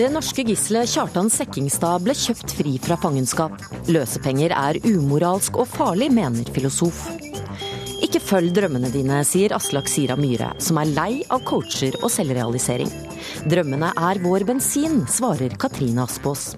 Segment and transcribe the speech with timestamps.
[0.00, 3.52] Det norske gisselet Kjartan Sekkingstad ble kjøpt fri fra fangenskap.
[3.92, 7.02] Løsepenger er umoralsk og farlig, mener filosof.
[8.00, 12.88] Ikke følg drømmene dine, sier Aslak Sira Myhre, som er lei av coacher og selvrealisering.
[13.52, 16.54] Drømmene er vår bensin, svarer Katrine Aspås.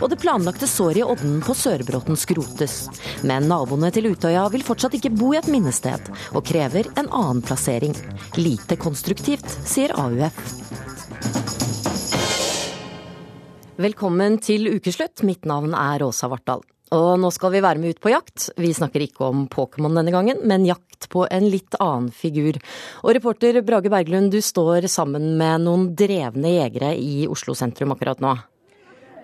[0.00, 2.86] Og det planlagte såret i Odden på Sørbråten skrotes.
[3.20, 7.44] Men naboene til Utøya vil fortsatt ikke bo i et minnested, og krever en annen
[7.44, 7.92] plassering.
[8.40, 10.56] Lite konstruktivt, sier AUF.
[13.76, 15.20] Velkommen til ukeslutt.
[15.28, 16.62] Mitt navn er Åsa Vartdal.
[16.96, 18.46] Og nå skal vi være med ut på jakt.
[18.56, 22.56] Vi snakker ikke om Pokémon denne gangen, men jakt på en litt annen figur.
[23.04, 28.24] Og reporter Brage Berglund, du står sammen med noen drevne jegere i Oslo sentrum akkurat
[28.24, 28.32] nå.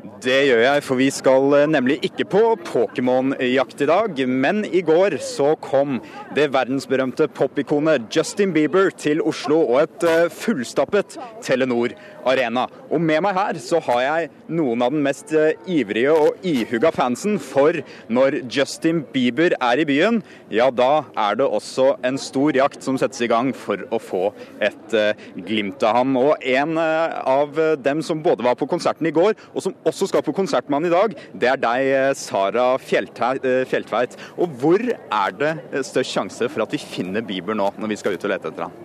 [0.02, 4.16] Det gjør jeg, for vi skal nemlig ikke på Pokémon-jakt i dag.
[4.26, 6.00] Men i går så kom
[6.34, 11.14] det verdensberømte popikonet Justin Bieber til Oslo og et fullstappet
[11.46, 11.94] Telenor
[12.26, 12.66] Arena.
[12.90, 15.30] Og med meg her så har jeg noen av den mest
[15.70, 17.38] ivrige og ihuga fansen.
[17.38, 17.78] For
[18.10, 20.18] når Justin Bieber er i byen,
[20.50, 24.24] ja da er det også en stor jakt som settes i gang for å få
[24.58, 24.98] et
[25.38, 26.18] glimt av ham.
[26.18, 30.24] Og en av dem som både var på konserten i går, og som også skal
[30.24, 34.16] på konsert med han i dag, det er deg, Sara Fjeltveit.
[34.36, 35.52] Og hvor er det
[35.86, 38.68] størst sjanse for at vi finner Bieber nå, når vi skal ut og lete etter
[38.68, 38.80] han?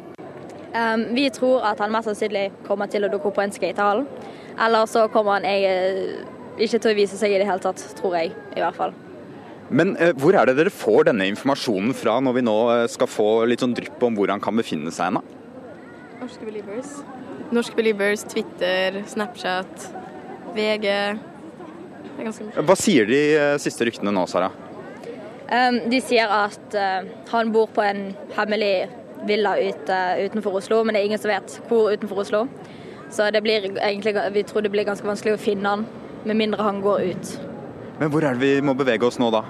[0.78, 4.04] Um, vi tror at han mest sannsynlig kommer til å dukke opp på en skatehall.
[4.58, 6.24] Eller så kommer han jeg,
[6.58, 8.96] ikke til å vise seg i det hele tatt, tror jeg i hvert fall.
[9.68, 12.58] Men eh, hvor er det dere får denne informasjonen fra når vi nå
[12.92, 15.34] skal få litt sånn drypp om hvor han kan befinne seg hen?
[16.22, 17.00] Norske Believers.
[17.54, 19.90] Norske Believers, Twitter, Snapchat,
[20.58, 20.88] VG.
[20.88, 22.66] Det er ganske mye.
[22.70, 23.22] Hva sier de
[23.62, 24.52] siste ryktene nå, Sara?
[25.48, 28.90] Um, de sier at uh, han bor på en hemmelig
[29.28, 32.48] villa ute, utenfor Oslo, men det er ingen som vet hvor utenfor Oslo.
[33.10, 35.86] Så det blir egentlig, vi tror det blir ganske vanskelig å finne han,
[36.28, 37.32] med mindre han går ut.
[38.02, 39.46] Men hvor er det vi må bevege oss nå, da?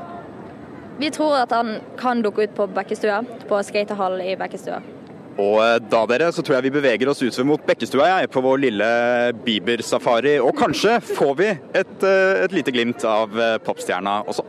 [1.02, 4.80] Vi tror at han kan dukke ut på Bekkestua, på skatehall i Bekkestua.
[5.38, 8.64] Og da dere, så tror jeg vi beveger oss utover mot Bekkestua jeg, på vår
[8.68, 8.92] lille
[9.46, 10.38] Bieber-safari.
[10.42, 14.48] Og kanskje får vi et, et lite glimt av popstjerna også.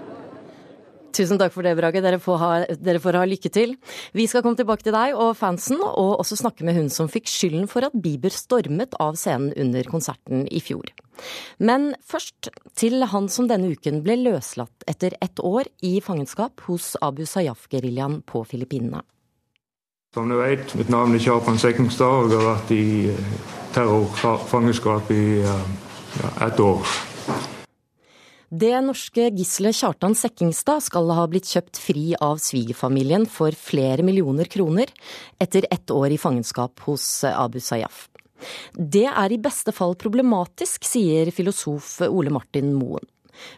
[1.18, 2.02] Tusen takk for det, Brage.
[2.04, 3.74] Dere får, ha, dere får, ha, lykke til.
[4.16, 7.26] Vi skal komme tilbake til deg og fansen, og også snakke med hun som fikk
[7.30, 10.92] skylden for at Bieber stormet av scenen under konserten i fjor.
[11.58, 16.92] Men først til han som denne uken ble løslatt etter ett år i fangenskap hos
[17.02, 19.02] Abu Sayyaf-geriljaen på Filippinene.
[20.14, 22.84] Som du vet, mitt navn er Kjartan Sekkingstad, og jeg har vært i
[23.74, 25.58] terrorfangenskap i ja,
[26.46, 26.94] ett år.
[28.48, 34.48] Det norske gisselet Kjartan Sekkingstad skal ha blitt kjøpt fri av svigerfamilien for flere millioner
[34.48, 34.88] kroner
[35.36, 38.06] etter ett år i fangenskap hos Abu Sayyaf.
[38.72, 43.04] Det er i beste fall problematisk, sier filosof Ole Martin Moen.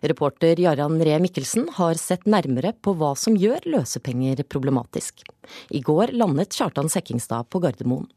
[0.03, 5.25] Reporter Jarand Ree Mikkelsen har sett nærmere på hva som gjør løsepenger problematisk.
[5.71, 8.09] I går landet Kjartan Sekkingstad på Gardermoen.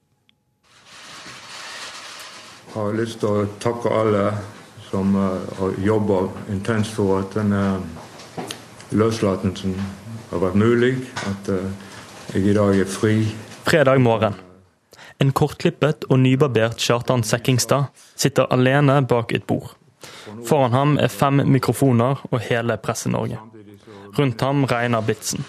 [2.74, 4.30] Jeg har lyst til å takke alle
[4.88, 7.62] som har jobba intenst for at denne
[8.94, 9.76] løslatelsen
[10.32, 10.96] har vært mulig.
[11.30, 11.52] At
[12.34, 13.20] jeg i dag er fri.
[13.68, 14.38] Fredag morgen.
[15.22, 19.76] En kortklippet og nybarbert Kjartan Sekkingstad sitter alene bak et bord.
[20.48, 23.40] Foran ham er fem mikrofoner og hele Presse-Norge.
[24.18, 25.46] Rundt ham regner bitsen.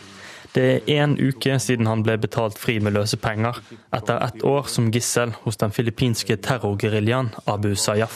[0.55, 3.57] Det er én uke siden han ble betalt fri med løse penger,
[3.91, 8.15] etter ett år som gissel hos den filippinske terrorgeriljaen Abu Sayyaf.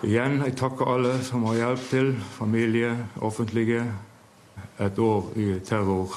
[0.00, 3.84] Igjen, jeg takker alle som har hjulpet til, familie, offentlige.
[4.80, 6.16] Et år i terror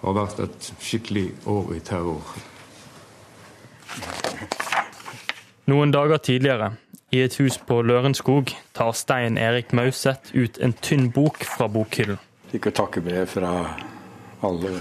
[0.00, 2.36] har vært et skikkelig år i terror.
[5.66, 6.70] Noen dager tidligere,
[7.12, 12.18] i et hus på Lørenskog, tar Stein Erik Mauseth ut en tynn bok fra bokhyllen.
[12.50, 13.52] Fikk et takkebrev fra
[14.46, 14.80] alle.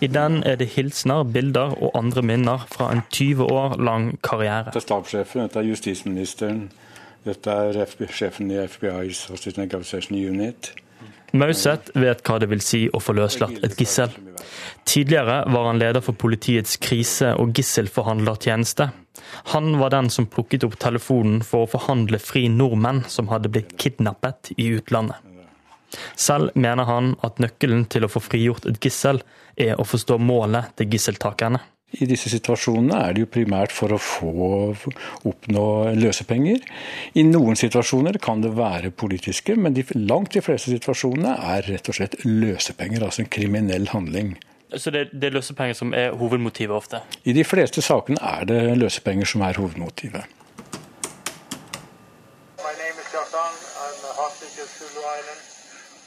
[0.00, 4.70] I den er det hilsener, bilder og andre minner fra en 20 år lang karriere.
[4.70, 6.62] Dette er stabssjefen, dette er justisministeren,
[7.24, 10.72] dette er sjefen i FBIs Assistant Negotiation Unit.
[11.32, 14.12] Mauseth vet hva det vil si å få løslatt et gissel.
[14.84, 18.90] Tidligere var han leder for politiets krise- og gisselforhandlertjeneste.
[19.54, 23.76] Han var den som plukket opp telefonen for å forhandle fri nordmenn som hadde blitt
[23.80, 25.18] kidnappet i utlandet.
[26.16, 29.20] Selv mener han at nøkkelen til å få frigjort et gissel,
[29.60, 31.60] er å forstå målet til gisseltakerne.
[31.92, 34.30] I disse situasjonene er det jo primært for å få
[35.28, 35.64] oppnå
[35.98, 36.62] løsepenger.
[37.20, 41.92] I noen situasjoner kan det være politiske, men de, langt de fleste situasjonene er rett
[41.92, 44.32] og slett løsepenger, altså en kriminell handling.
[44.76, 47.02] Så det, det er løsepenger som er hovedmotivet ofte?
[47.24, 50.24] I de fleste sakene er det løsepenger som er hovedmotivet.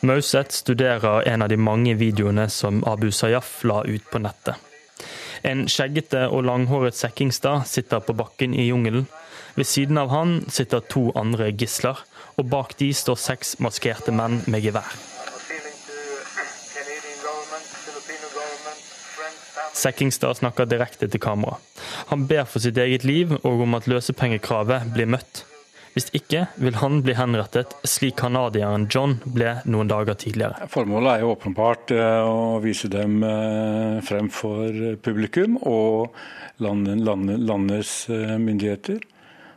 [0.06, 4.60] Mauseth studerer en av de mange videoene som Abu Sayyaf la ut på nettet.
[5.46, 9.08] En skjeggete og langhåret Sekkingstad sitter på bakken i jungelen.
[9.56, 12.02] Ved siden av han sitter to andre gisler,
[12.38, 15.15] og bak de står seks maskerte menn med gevær.
[19.76, 21.60] Sekkingstad snakker direkte til kamera.
[22.12, 25.44] Han ber for sitt eget liv og om at løsepengekravet blir møtt.
[25.96, 30.68] Hvis ikke vil han bli henrettet, slik canadieren John ble noen dager tidligere.
[30.72, 36.18] Formålet er jo åpenbart eh, å vise dem eh, frem for publikum og
[36.60, 39.00] landets eh, myndigheter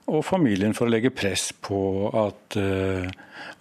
[0.08, 1.78] og familien for å legge press på
[2.16, 3.08] at, uh,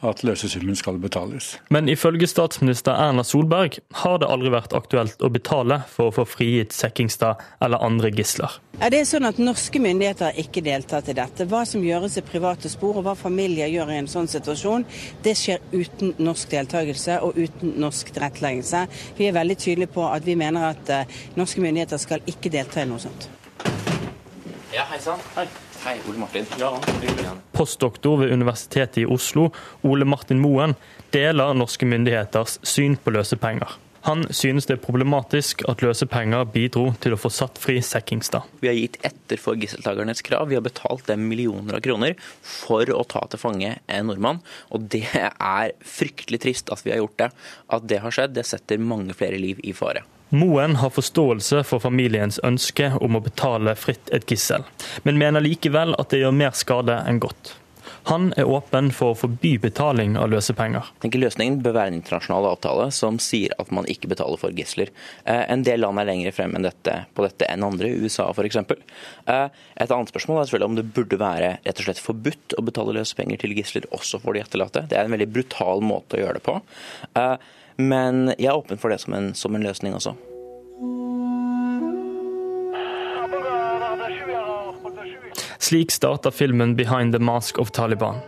[0.08, 1.56] at løsesummen skal betales.
[1.74, 6.28] Men ifølge statsminister Erna Solberg har det aldri vært aktuelt å betale for å få
[6.38, 8.60] frigitt Sekkingstad eller andre gisler.
[8.80, 11.48] Er det sånn at Norske myndigheter har ikke deltatt i dette.
[11.50, 14.86] Hva som gjøres i private spor og hva familier gjør i en sånn situasjon,
[15.26, 18.86] det skjer uten norsk deltakelse og uten norsk tilretteleggelse.
[19.18, 22.86] Vi er veldig tydelige på at vi mener at uh, norske myndigheter skal ikke delta
[22.86, 23.32] i noe sånt.
[24.76, 25.24] Ja, hei sann.
[25.34, 25.48] Hei.
[25.88, 26.46] Hei, Ole Martin.
[26.60, 26.74] Ja,
[27.52, 29.54] Postdoktor ved Universitetet i Oslo,
[29.88, 30.74] Ole Martin Moen,
[31.16, 33.78] deler norske myndigheters syn på løsepenger.
[34.10, 38.52] Han synes det er problematisk at løsepenger bidro til å få satt fri Sekkingstad.
[38.60, 40.50] Vi har gitt etter for gisseltakernes krav.
[40.52, 44.44] Vi har betalt dem millioner av kroner for å ta til fange en nordmann.
[44.76, 47.32] Og det er fryktelig trist at vi har gjort det.
[47.80, 50.04] At det har skjedd, det setter mange flere liv i fare.
[50.30, 54.66] Moen har forståelse for familiens ønske om å betale fritt et gissel,
[55.08, 57.54] men mener likevel at det gjør mer skade enn godt.
[58.08, 60.92] Han er åpen for å forby betaling av løsepenger.
[60.96, 64.56] Jeg tenker Løsningen bør være en internasjonal avtale som sier at man ikke betaler for
[64.56, 64.92] gisler.
[65.24, 68.60] Eh, en del land er lenger frem enn dette, på dette enn andre, USA f.eks.
[68.64, 69.44] Eh,
[69.80, 72.96] et annet spørsmål er selvfølgelig om det burde være rett og slett forbudt å betale
[72.96, 74.88] løsepenger til gisler også for de etterlatte.
[74.88, 76.60] Det er en veldig brutal måte å gjøre det på.
[77.78, 80.16] Men jeg er åpen for det som en, som en løsning også.
[85.68, 88.22] Slik starta filmen 'Behind the Mask of Taliban'.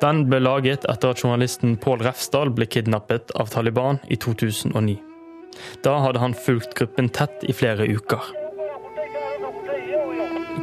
[0.00, 4.98] Den ble laget etter at journalisten Pål Refsdal ble kidnappet av Taliban i 2009.
[5.84, 8.20] Da hadde han fulgt gruppen tett i flere uker.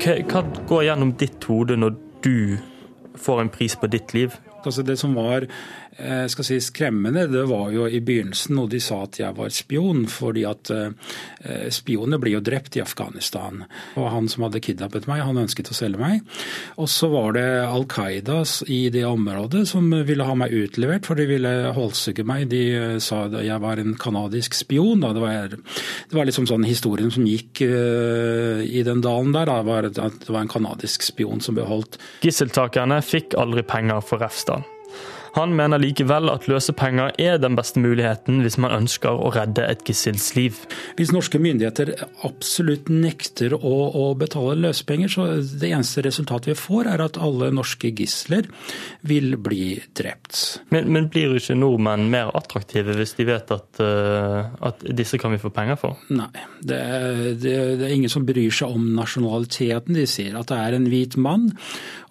[0.03, 2.57] Hva går gjennom ditt hode når du
[3.17, 4.37] får en pris på ditt liv?
[4.63, 5.47] Altså det som var
[6.27, 10.05] skal si, skremmende, det var jo i begynnelsen når de sa at jeg var spion.
[10.09, 13.63] fordi at eh, spioner blir jo drept i Afghanistan.
[13.99, 16.23] Og han som hadde kidnappet meg, han ønsket å selge meg.
[16.81, 21.19] Og så var det Al Qaida i det området som ville ha meg utlevert, for
[21.19, 22.47] de ville halshugge meg.
[22.53, 25.03] De eh, sa at jeg var en kanadisk spion.
[25.03, 29.87] Det, var, det var liksom sånn historien som gikk i den dalen der, da, var
[29.87, 31.99] at det var en kanadisk spion som ble holdt.
[32.25, 34.63] Gisseltakerne fikk aldri penger for Refsdal.
[35.33, 39.81] Han mener likevel at løsepenger er den beste muligheten hvis man ønsker å redde et
[39.87, 40.59] gissels liv.
[40.99, 41.93] Hvis norske myndigheter
[42.27, 47.49] absolutt nekter å, å betale løsepenger, så det eneste resultatet vi får, er at alle
[47.55, 48.49] norske gisler
[49.01, 50.63] vil bli drept.
[50.73, 55.33] Men, men blir ikke nordmenn mer attraktive hvis de vet at, uh, at disse kan
[55.33, 55.97] vi få penger for?
[56.13, 56.29] Nei,
[56.61, 56.79] det,
[57.41, 59.97] det, det er ingen som bryr seg om nasjonaliteten.
[59.97, 61.49] De sier at det er en hvit mann,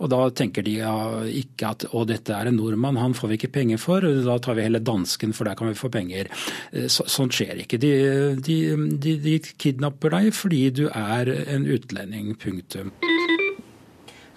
[0.03, 0.97] og da tenker de ja,
[1.29, 2.99] ikke at å, dette er en nordmann.
[2.99, 5.79] han får vi ikke penger for, da tar vi heller dansken, for der kan vi
[5.79, 6.31] få penger.
[6.73, 7.81] Eh, så, sånt skjer ikke.
[7.83, 7.93] De,
[8.41, 8.59] de,
[9.03, 12.35] de, de kidnapper deg fordi du er en utlending.
[12.43, 12.93] Punktum.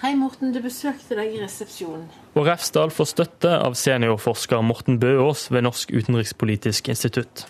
[0.03, 0.51] Hei, Morten.
[0.53, 2.05] Du besøkte deg i resepsjonen.
[2.36, 7.48] Og Refsdal får støtte av seniorforsker Morten Bøås ved Norsk utenrikspolitisk institutt.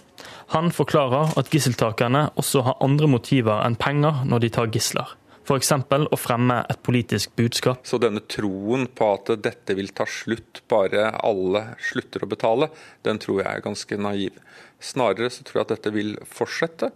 [0.53, 5.15] Han forklarer at gisseltakerne også har andre motiver enn penger når de tar gisler.
[5.45, 5.71] F.eks.
[5.77, 7.83] å fremme et politisk budskap.
[7.85, 12.71] Så denne troen på at dette vil ta slutt bare alle slutter å betale,
[13.05, 14.39] den tror jeg er ganske naiv.
[14.81, 16.89] Snarere så tror jeg at dette vil fortsette.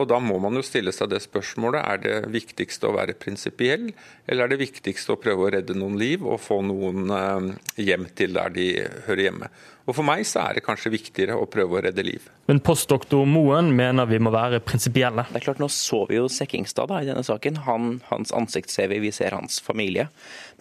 [0.00, 3.90] Og da må man jo stille seg det spørsmålet er det viktigste å være prinsipiell,
[4.24, 7.50] eller er det viktigste å prøve å redde noen liv og få noen eh,
[7.84, 8.70] hjem til der de
[9.08, 9.50] hører hjemme.
[9.82, 12.28] Og For meg så er det kanskje viktigere å prøve å redde liv.
[12.46, 15.26] Men postdoktor Moen mener vi må være prinsipielle.
[15.32, 17.64] Det er klart, Nå så vi jo Sekkingstad da, i denne saken.
[17.66, 20.06] Han, hans ansikt ser vi, vi ser hans familie.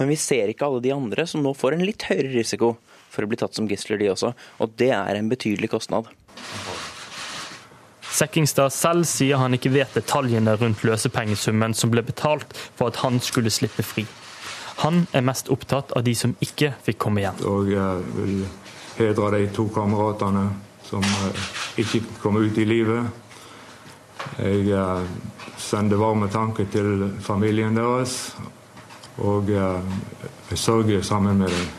[0.02, 2.76] Men vi ser ikke alle de andre som nå får en litt høyere risiko
[3.12, 4.34] for å bli tatt som gisler, de også.
[4.64, 6.10] Og det er en betydelig kostnad.
[8.12, 13.22] Sekkingstad selv sier han ikke vet detaljene rundt løsepengesummen som ble betalt for at han
[13.24, 14.06] skulle slippe fri.
[14.82, 17.42] Han er mest opptatt av de som ikke fikk komme hjem.
[17.48, 18.46] Og jeg vil
[18.98, 20.48] hedre de to kameratene
[20.88, 21.52] som eh,
[21.84, 23.06] ikke kom ut i livet.
[24.42, 25.06] Jeg eh,
[25.62, 28.36] sender varme tanker til familien deres,
[29.22, 29.94] og eh,
[30.52, 31.70] jeg sørger sammen med dem.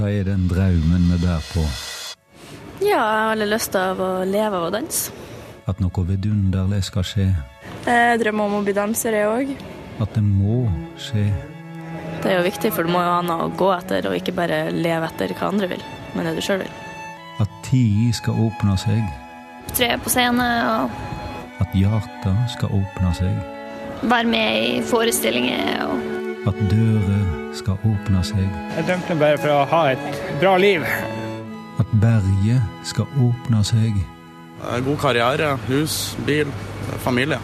[0.00, 1.62] Hva er den drømmen vi bærer på?
[2.80, 5.12] Ja, jeg har veldig lyst til å leve av å danse.
[5.68, 7.26] At noe vidunderlig skal skje?
[7.84, 9.50] Jeg drømmer om å bli danser, jeg òg.
[10.00, 10.62] At det må
[10.96, 11.26] skje?
[12.22, 14.34] Det er jo viktig, for du må jo ha noe å gå etter, og ikke
[14.36, 15.84] bare leve etter hva andre vil,
[16.16, 16.72] men det du sjøl vil.
[17.44, 19.04] At tid skal åpne seg?
[19.76, 20.96] Tre på scene og
[21.60, 23.40] At hjertet skal åpne seg?
[24.00, 26.04] være med i forestillinger og
[26.48, 28.44] At dører skal åpne seg?
[28.76, 30.84] Jeg dømte bare for å ha et bra liv.
[31.80, 33.98] At berget skal åpne seg?
[34.86, 36.48] God karriere, hus, bil,
[37.04, 37.36] familie.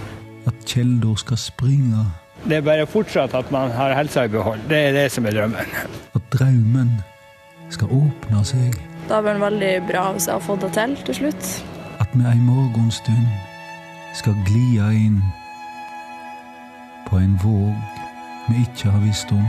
[0.48, 2.06] At kjelder skal springe?
[2.46, 4.64] Det er bare fortsatt at man har helsa i behold.
[4.70, 5.76] Det er det som er drømmen.
[6.16, 6.94] At drømmen
[7.74, 8.78] skal åpne seg?
[9.10, 11.50] Da blir det veldig bra hvis jeg har fått det til til slutt.
[12.00, 13.28] At vi ei morgenstund
[14.16, 15.20] skal glia inn
[17.10, 17.95] på en våg
[18.48, 19.46] vi ikke har visst om.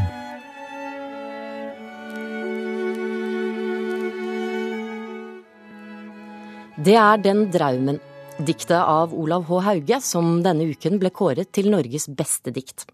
[6.85, 7.99] Det er Den draumen,
[8.38, 9.60] diktet av Olav H.
[9.65, 12.86] Hauge, som denne uken ble kåret til Norges beste dikt.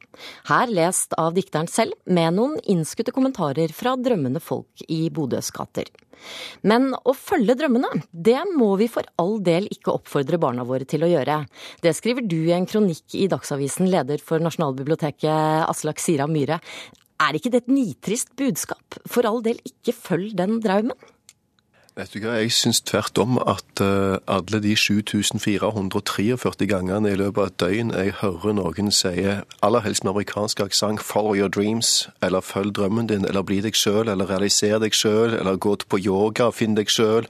[0.47, 5.89] Her lest av dikteren selv, med noen innskutte kommentarer fra drømmende folk i Bodøs gater.
[6.63, 11.03] Men å følge drømmene, det må vi for all del ikke oppfordre barna våre til
[11.03, 11.41] å gjøre.
[11.83, 16.61] Det skriver du i en kronikk i Dagsavisen, leder for Nasjonalbiblioteket Aslak Sira Myhre.
[17.23, 19.01] Er ikke det et nitrist budskap?
[19.03, 20.95] For all del, ikke følg den draumen.
[21.93, 27.37] Vet du hva, Jeg syns tvert om at uh, alle de 7443 gangene i løpet
[27.37, 29.11] av et døgn jeg hører noen si,
[29.61, 33.77] aller helst med amerikansk aksent, 'follow your dreams', eller 'følg drømmen din', eller 'bli deg
[33.77, 37.29] sjøl', eller 'realiser deg sjøl', eller 'gå på yoga og finn deg sjøl'.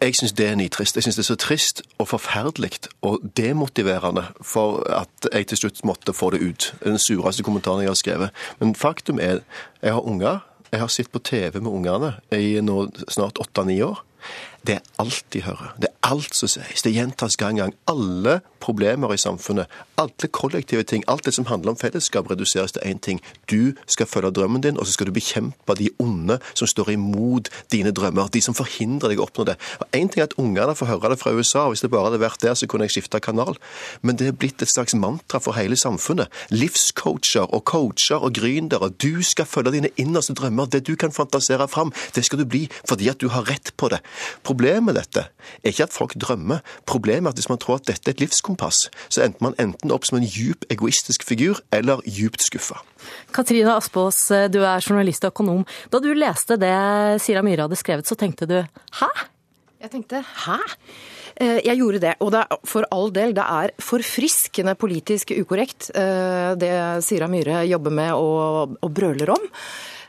[0.00, 0.96] Jeg syns det er nitrist.
[0.96, 5.84] Jeg syns det er så trist og forferdelig og demotiverende for at jeg til slutt
[5.84, 6.74] måtte få det ut.
[6.84, 8.30] Den sureste kommentaren jeg har skrevet.
[8.58, 9.38] Men faktum er,
[9.82, 10.38] jeg har unger.
[10.72, 14.02] Jeg har sittet på TV med ungene i nå snart åtte-ni år.
[14.66, 15.74] Det er alt de hører.
[15.78, 16.82] Det er alt som sies.
[16.82, 17.74] Det gjentas gang gang.
[17.86, 19.70] Alle problemer i samfunnet,
[20.00, 23.20] alle kollektive ting, alt det som handler om fellesskap, reduseres til én ting.
[23.50, 27.48] Du skal følge drømmen din, og så skal du bekjempe de onde som står imot
[27.72, 28.28] dine drømmer.
[28.34, 29.56] De som forhindrer deg å oppnå det.
[29.80, 32.10] Og Én ting er at ungene får høre det fra USA, og hvis det bare
[32.10, 33.54] hadde vært der, så kunne jeg skifta kanal.
[34.02, 36.26] Men det er blitt et slags mantra for hele samfunnet.
[36.50, 38.90] Livscoacher og coacher og gründere.
[38.90, 40.66] Du skal følge dine innerste drømmer.
[40.66, 43.88] Det du kan fantasere fram, det skal du bli fordi at du har rett på
[43.92, 44.02] det.
[44.42, 45.26] Problemet med dette
[45.62, 46.62] er ikke at folk drømmer.
[46.88, 49.92] Problemet er at hvis man tror at dette er et livskompass, så endte man enten
[49.94, 52.80] opp som en djup egoistisk figur eller djupt skuffa.
[53.32, 55.64] Katrine Aspaas, du er journalist og økonom.
[55.92, 56.74] Da du leste det
[57.22, 58.58] Sira Myhre hadde skrevet, så tenkte du
[59.00, 59.10] hæ?
[59.82, 60.58] Jeg tenkte hæ?
[61.36, 65.90] Eh, Jeg gjorde det, og det er for all del, det er forfriskende politisk ukorrekt
[65.94, 66.72] eh, det
[67.04, 69.44] Sira Myhre jobber med og, og brøler om.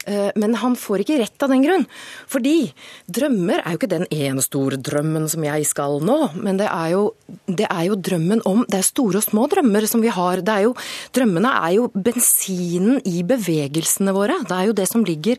[0.07, 1.85] Eh, Men han får ikke rett av den grunn.
[2.31, 2.71] Fordi
[3.11, 6.93] drømmer er jo ikke den ene store drømmen som jeg skal nå, men det er
[6.93, 7.01] jo,
[7.47, 10.39] det er jo drømmen om Det er store og små drømmer som vi har.
[10.47, 10.73] Er jo,
[11.13, 14.37] drømmene er jo bensinen i bevegelsene våre.
[14.47, 15.37] Det er jo det som ligger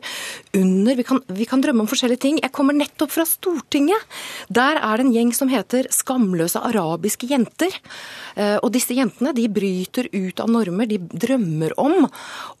[0.53, 0.95] under.
[0.95, 2.39] Vi kan, vi kan drømme om forskjellige ting.
[2.43, 4.05] Jeg kommer nettopp fra Stortinget.
[4.49, 7.73] Der er det en gjeng som heter Skamløse arabiske jenter.
[8.35, 10.85] Eh, Og disse jentene de bryter ut av normer.
[10.89, 12.07] De drømmer om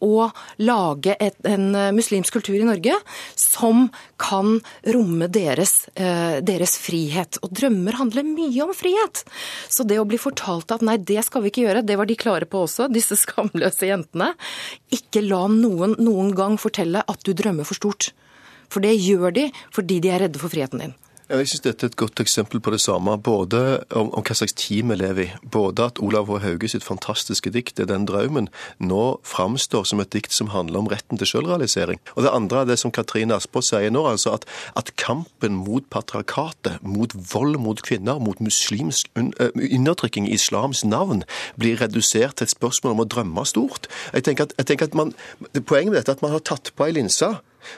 [0.01, 2.95] å lage et, en eh, muslimsk kultur i Norge
[3.39, 3.87] som
[4.21, 4.59] kan
[4.95, 7.39] romme deres, eh, deres frihet.
[7.43, 9.23] Og drømmer handler mye om frihet.
[9.69, 12.17] Så det å bli fortalt at nei, det skal vi ikke gjøre, det var de
[12.19, 14.33] klare på også, disse skamløse jentene.
[14.95, 18.11] Ikke la noen noen gang fortelle at du drømmer for stort.
[18.69, 20.97] For det gjør de fordi de er redde for friheten din.
[21.29, 23.59] Jeg synes Dette er et godt eksempel på det samme, både
[23.93, 25.27] om, om hva slags tid vi lever i.
[25.53, 26.39] Både at Olav H.
[26.41, 28.47] Hauge sitt fantastiske dikt, er den drømmen,
[28.81, 32.01] nå framstår som et dikt som handler om retten til selvrealisering.
[32.15, 34.47] Og det andre er det som Katrine Aspaas sier nå, altså at,
[34.79, 41.21] at kampen mot patriarkatet, mot vold mot kvinner, mot muslimsk un- undertrykking i islams navn,
[41.61, 43.85] blir redusert til et spørsmål om å drømme stort.
[44.17, 45.13] Jeg tenker at, jeg tenker at man,
[45.69, 47.29] Poenget med dette er at man har tatt på ei linse,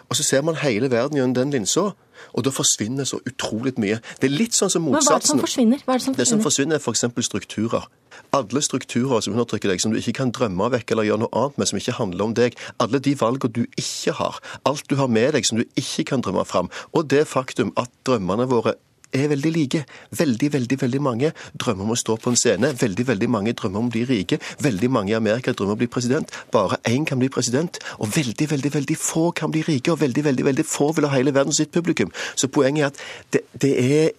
[0.07, 1.89] og så ser man hele verden gjennom den linsa.
[2.33, 3.99] Og da forsvinner så utrolig mye.
[4.21, 5.01] Det er litt sånn som motsatsen.
[5.01, 5.83] Men hva er det som forsvinner?
[5.85, 6.79] Hva er det som Det som forsvinner?
[6.81, 7.25] forsvinner, er f.eks.
[7.27, 7.87] strukturer.
[8.33, 11.57] Alle strukturer som undertrykker deg, som du ikke kan drømme vekk eller gjøre noe annet
[11.57, 12.55] med, som ikke handler om deg.
[12.79, 14.39] Alle de valgene du ikke har.
[14.65, 16.69] Alt du har med deg som du ikke kan drømme fram.
[16.93, 18.75] Og det faktum at drømmene våre
[19.13, 19.83] er veldig like.
[20.17, 22.73] Veldig, veldig veldig mange drømmer om å stå på en scene.
[22.81, 24.39] Veldig veldig mange drømmer om å bli rike.
[24.63, 26.31] Veldig mange i Amerika drømmer om å bli president.
[26.53, 27.79] Bare én kan bli president.
[27.99, 31.15] Og veldig veldig, veldig få kan bli rike, og veldig veldig, veldig få vil ha
[31.17, 32.11] hele verden sitt publikum.
[32.35, 33.03] Så poenget er at
[33.33, 34.11] det, det er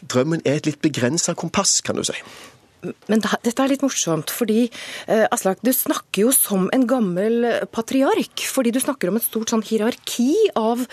[0.00, 2.16] Drømmen er et litt begrensa kompass, kan du si.
[2.82, 4.64] Men da, dette er litt morsomt, fordi
[5.10, 7.44] eh, Aslak, du snakker jo som en gammel
[7.74, 8.44] patriark.
[8.50, 10.86] Fordi du snakker om et stort sånn hierarki av,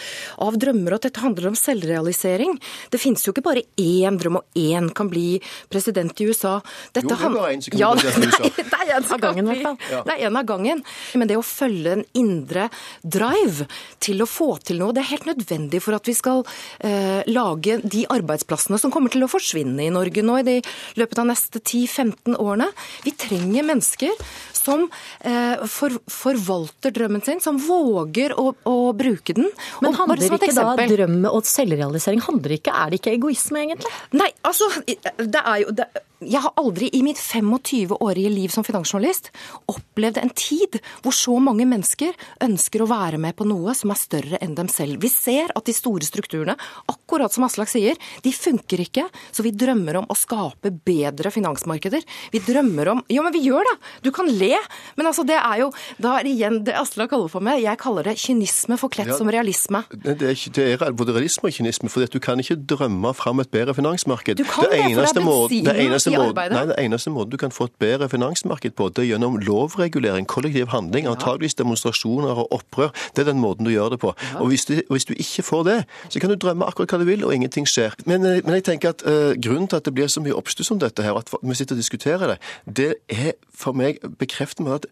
[0.44, 2.58] av drømmer, og at dette handler om selvrealisering.
[2.94, 5.40] Det finnes jo ikke bare én drøm, og én kan bli
[5.72, 6.58] president i USA.
[6.92, 8.68] Dette jo, det er bare én som kan ja, bli president i USA.
[8.78, 10.04] Nei, det er en av gangen, i hvert fall.
[10.08, 10.84] Det er en av gangen.
[11.18, 12.68] Men det å følge en indre
[13.04, 13.68] drive
[14.04, 16.44] til å få til noe, det er helt nødvendig for at vi skal
[16.86, 20.58] eh, lage de arbeidsplassene som kommer til å forsvinne i Norge nå i de,
[21.00, 22.70] løpet av neste 10-15 årene.
[23.06, 24.88] Vi trenger mennesker som
[25.22, 29.50] eh, for, forvalter drømmen sin, som våger å, å bruke den.
[29.82, 33.64] Men Og handler ikke da drømme drøm og selvrealisering handler ikke, Er det ikke egoisme,
[33.64, 33.92] egentlig?
[34.18, 39.30] Nei, altså, det er jo det, Jeg har aldri i mitt 25-årige liv som finansjournalist
[39.70, 44.00] opplevd en tid hvor så mange mennesker ønsker å være med på noe som er
[44.02, 44.98] større enn dem selv.
[45.04, 46.56] Vi ser at de store strukturene,
[46.90, 49.06] akkurat som Aslak sier, de funker ikke.
[49.30, 52.02] Så vi drømmer om å skape bedre finansmarkeder.
[52.34, 53.76] Vi drømmer om Jo, men vi gjør det!
[54.08, 54.56] Du kan le,
[54.98, 55.70] men altså, det er jo
[56.02, 57.62] Da er det igjen det Aslak kaller for meg.
[57.62, 59.18] Jeg kaller det kynisme forkledd Ja.
[59.22, 59.84] som realisme.
[59.94, 63.52] Det er, det er både realisme og kynisme, for du kan ikke drømme fram et
[63.54, 64.36] bedre finansmarked.
[64.42, 67.32] Du kan det, for det er måten- det eneste i måten- Nei, den eneste måten
[67.32, 72.36] du kan få et bedre finansmarked på, det er gjennom lovregulering, kollektiv handling, antageligvis demonstrasjoner
[72.44, 72.90] og opprør.
[73.16, 74.14] Det er den måten du gjør det på.
[74.40, 77.06] Og hvis du, hvis du ikke får det, så kan du drømme akkurat hva du
[77.06, 77.94] vil, og ingenting skjer.
[78.06, 80.72] Men, eh, men jeg tenker at uh, grunnen til at det blir så mye oppstuss
[80.72, 82.38] om dette her, at vi sitter og diskuterer det,
[82.78, 84.86] det er for meg bekrefter meg at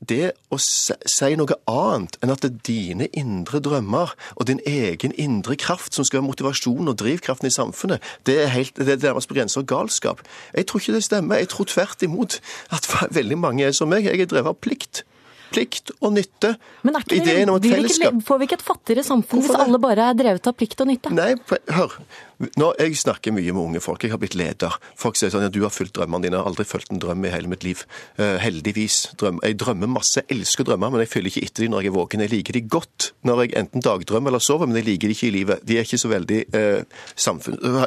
[0.00, 5.12] det å si, noe annet enn at det er dine indre drømmer og din egen
[5.20, 9.10] indre kraft som skal være motivasjonen og drivkraften i samfunnet, det er, helt, det er
[9.10, 10.22] nærmest på galskap.
[10.60, 11.40] Jeg tror ikke det stemmer.
[11.40, 12.38] Jeg tror tvert imot
[12.76, 14.04] at veldig mange er som meg.
[14.08, 15.02] Jeg er drevet av plikt.
[15.50, 16.52] Plikt og nytte.
[16.86, 18.14] Men er ikke det, Ideen om et fellesskap.
[18.14, 20.84] le- får vi ikke et fattigere samfunn Hvorfor hvis alle bare er drevet av plikt
[20.84, 21.10] og nytte?
[21.16, 21.32] Nei,
[21.74, 21.96] hør.
[22.40, 24.00] Nå, jeg snakker mye med unge folk.
[24.00, 24.76] Jeg har blitt leder.
[24.96, 26.38] Folk sier sånn at du har fulgt drømmene dine.
[26.38, 27.82] Jeg har aldri fulgt en drøm i hele mitt liv.
[28.16, 29.10] Uh, heldigvis.
[29.20, 29.42] Drøm.
[29.44, 30.22] Jeg drømmer masse.
[30.22, 32.24] Jeg elsker drømmer, men jeg følger ikke etter dem når jeg er våken.
[32.24, 35.28] Jeg liker de godt når jeg enten dagdrømmer eller sover, men jeg liker de ikke
[35.28, 35.66] i livet.
[35.68, 37.84] De er ikke så veldig uh, samfunn, uh,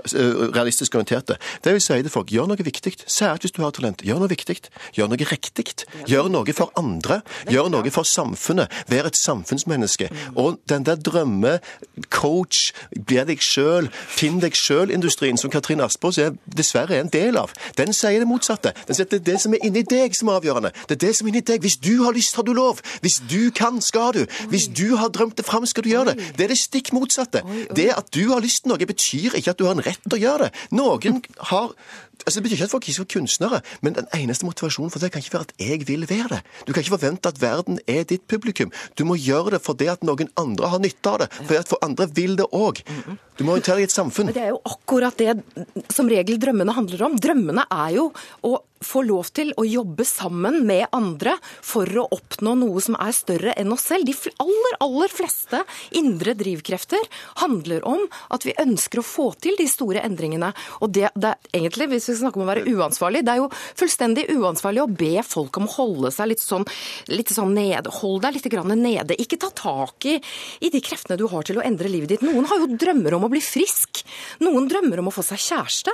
[0.54, 1.40] realistisk orienterte.
[1.66, 2.94] Det vil si til folk, gjør noe viktig.
[3.08, 4.06] Særlig hvis du har talent.
[4.06, 4.60] Gjør noe viktig.
[4.94, 5.66] Gjør noe riktig.
[6.06, 7.24] Gjør noe for andre.
[7.50, 8.70] Gjør noe for samfunnet.
[8.94, 10.12] Vær et samfunnsmenneske.
[10.38, 11.58] Og den der drømme,
[12.14, 17.40] coach, bli deg sjøl, finn deg sjøl-industrien, som Katrine Aspaas er, dessverre er en del
[17.40, 18.74] av, den sier det motsatte.
[18.88, 20.74] Den sier at det er det som er inni deg som er avgjørende.
[20.90, 21.64] Det er det som er inni deg.
[21.64, 22.82] Hvis du har lyst, har du lov.
[23.02, 24.24] Hvis du kan, skal du.
[24.52, 26.32] Hvis du har drømt det fram, skal du gjøre det.
[26.38, 27.44] Det er det stikk motsatte.
[27.76, 30.20] Det at du har lyst til noe, betyr ikke at du har en rett til
[30.20, 30.66] å gjøre det.
[30.76, 31.72] Noen har
[32.26, 35.00] Altså, Det betyr ikke at folk ikke skal være kunstnere, men den eneste motivasjonen for
[35.00, 36.42] det kan ikke være at jeg vil være det.
[36.68, 38.72] Du kan ikke forvente at verden er ditt publikum.
[38.98, 41.28] Du må gjøre det fordi at noen andre har nytte av det.
[41.34, 42.80] Fordi at for andre vil det òg.
[43.40, 44.30] Du må orientere deg i et samfunn.
[44.34, 47.18] Men det er jo akkurat det som regel drømmene handler om.
[47.22, 48.08] Drømmene er jo
[48.42, 53.16] å få lov til å jobbe sammen med andre for å oppnå noe som er
[53.16, 54.08] større enn oss selv.
[54.08, 55.64] De aller, aller fleste
[56.00, 57.02] indre drivkrefter
[57.42, 60.52] handler om at vi ønsker å få til de store endringene.
[60.84, 63.50] Og det, det er egentlig, hvis vi snakker om å være uansvarlig, det er jo
[63.80, 66.68] fullstendig uansvarlig å be folk om å holde seg litt sånn,
[67.12, 67.92] litt sånn nede.
[68.02, 69.18] Hold deg litt grann nede.
[69.20, 70.18] Ikke ta tak i,
[70.64, 72.26] i de kreftene du har til å endre livet ditt.
[72.26, 74.04] Noen har jo drømmer om å bli frisk.
[74.44, 75.94] Noen drømmer om å få seg kjæreste.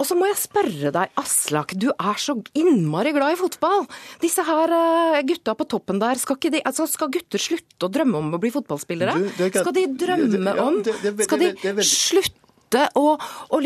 [0.00, 3.86] Og så må jeg spørre deg, Aslak, du er så innmari glad i fotball.
[4.22, 7.92] Disse her eh, gutta på toppen der, skal, ikke de, altså skal gutter slutte å
[7.92, 9.16] drømme om å bli fotballspillere?
[9.18, 10.80] Du, du, Skal de drømme om
[11.24, 13.62] Skal de er slutte å, å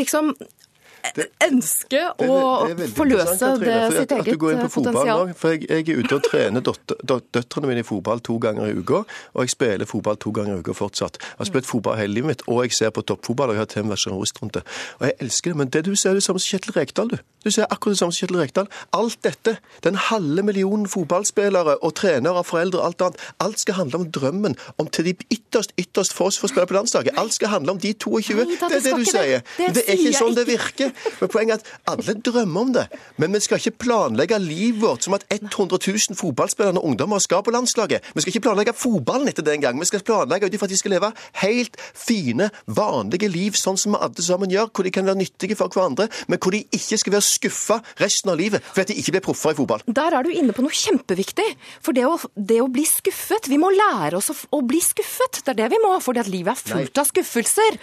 [1.45, 2.37] ønske å
[2.69, 5.27] Det det forløse det, sitt eget sitt at, du går inn eh, på fotball potensial?
[5.29, 8.39] nå, for jeg, jeg er ute og trener døt- dø- døtrene mine i fotball to
[8.43, 9.03] ganger i uka,
[9.35, 11.19] og jeg spiller fotball to ganger i uka fortsatt.
[11.21, 13.71] Jeg har spilt fotball hele livet mitt, og jeg ser på toppfotball, og jeg har
[13.75, 14.65] til og med journalist rundt det.
[15.01, 17.19] Og jeg elsker det, men det du ser, er det samme som Kjetil Rekdal, du.
[17.45, 18.69] Du ser akkurat det samme som Kjetil Rekdal.
[18.97, 24.01] Alt dette, den halve millionen fotballspillere og trenere foreldre og alt annet, alt skal handle
[24.01, 27.13] om drømmen om til de ytterst, ytterst få som får spille på landslaget.
[27.21, 28.39] Alt skal handle om de 22.
[28.41, 29.45] Nei da, det er det du sier.
[29.59, 30.94] Det Det er ikke sånn det virker.
[31.21, 32.87] Men poenget er at alle drømmer om det.
[33.21, 37.55] Men vi skal ikke planlegge livet vårt som at 100 000 fotballspillende ungdommer skal på
[37.55, 38.05] landslaget.
[38.15, 39.81] Vi skal ikke planlegge fotballen etter det engang.
[39.81, 43.95] Vi skal planlegge ut ifra at de skal leve helt fine, vanlige liv, sånn som
[43.95, 46.99] vi alle sammen gjør, hvor de kan være nyttige for hverandre, men hvor de ikke
[47.01, 49.85] skal være skuffa resten av livet for at de ikke blir proffer i fotball.
[49.87, 51.47] Der er du inne på noe kjempeviktig.
[51.85, 55.43] For det å, det å bli skuffet Vi må lære oss å, å bli skuffet.
[55.45, 55.93] Det er det vi må.
[56.05, 57.79] Fordi at livet er fullt av skuffelser.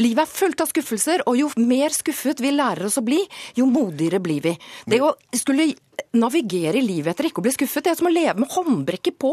[0.00, 3.20] Livet er fullt av skuffelser, og jo mer skuffet vi lærer oss å bli,
[3.58, 4.54] jo modigere blir vi.
[4.88, 5.72] Det å skulle
[6.14, 9.18] navigere i livet etter ikke å bli skuffet, det er som å leve med håndbrekket
[9.20, 9.32] på.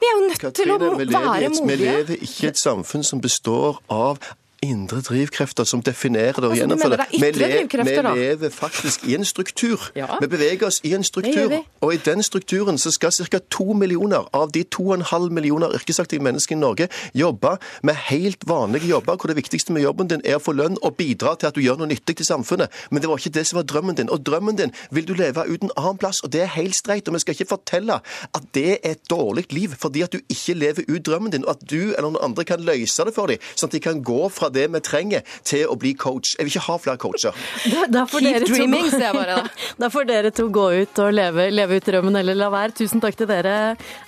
[0.00, 1.66] Vi er jo nødt til å Katrine, lever, i være modige.
[1.72, 4.22] vi lever ikke i et samfunn som består av
[4.62, 8.14] indre drivkrefter som definerer det og Altså, gjennomfører det Vi lever.
[8.14, 9.90] Vi lever faktisk i en struktur.
[9.96, 10.06] Ja.
[10.20, 11.64] Vi beveger oss i en struktur.
[11.80, 13.38] Og i den strukturen så skal ca.
[13.50, 19.16] to millioner av de 2,5 millioner yrkesaktive mennesker i Norge jobbe med helt vanlige jobber,
[19.16, 21.60] hvor det viktigste med jobben din er å få lønn og bidra til at du
[21.60, 22.68] gjør noe nyttig til samfunnet.
[22.90, 24.10] Men det var ikke det som var drømmen din.
[24.10, 27.08] Og drømmen din vil du leve uten annen plass, og det er helt streit.
[27.08, 27.98] Og vi skal ikke fortelle
[28.34, 31.56] at det er et dårlig liv fordi at du ikke lever ut drømmen din, og
[31.56, 34.28] at du eller noen andre kan løse det for dem, sånn at de kan gå
[34.30, 36.34] fra det vi trenger, til å bli coach.
[36.38, 37.42] Jeg vil ikke ha flere coacher.
[37.72, 39.52] Da, da får Keep dere dreaming, sier jeg bare da.
[39.82, 42.76] Da får dere to gå ut og leve, leve ut drømmen eller la være.
[42.82, 43.56] Tusen takk til dere,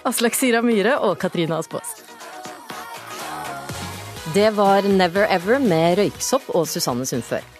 [0.08, 1.96] Aslak Sira Myhre og Katrine Aspaas.
[4.34, 7.53] Det var Never Ever med Røyksopp og Susanne Sundfør.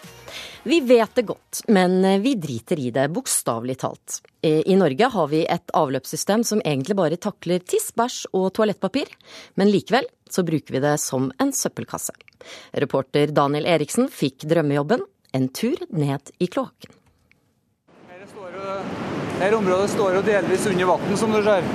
[0.66, 4.22] Vi vet det godt, men vi driter i det, bokstavelig talt.
[4.40, 9.10] Eh, I Norge har vi et avløpssystem som egentlig bare takler tiss, bæsj og toalettpapir,
[9.60, 12.16] men likevel så bruker vi det som en søppelkasse.
[12.80, 15.04] Reporter Daniel Eriksen fikk drømmejobben,
[15.36, 16.96] en tur ned i kloakken.
[19.36, 21.68] Dette området står jo delvis under vann, som du ser.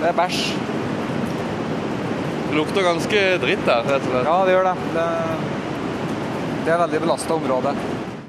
[0.00, 0.42] Det er bæsj.
[2.50, 4.26] Det lukter ganske dritt der, rett og slett.
[4.26, 4.76] Ja, det gjør det.
[4.98, 5.59] Det,
[6.64, 7.72] det er veldig belasta område.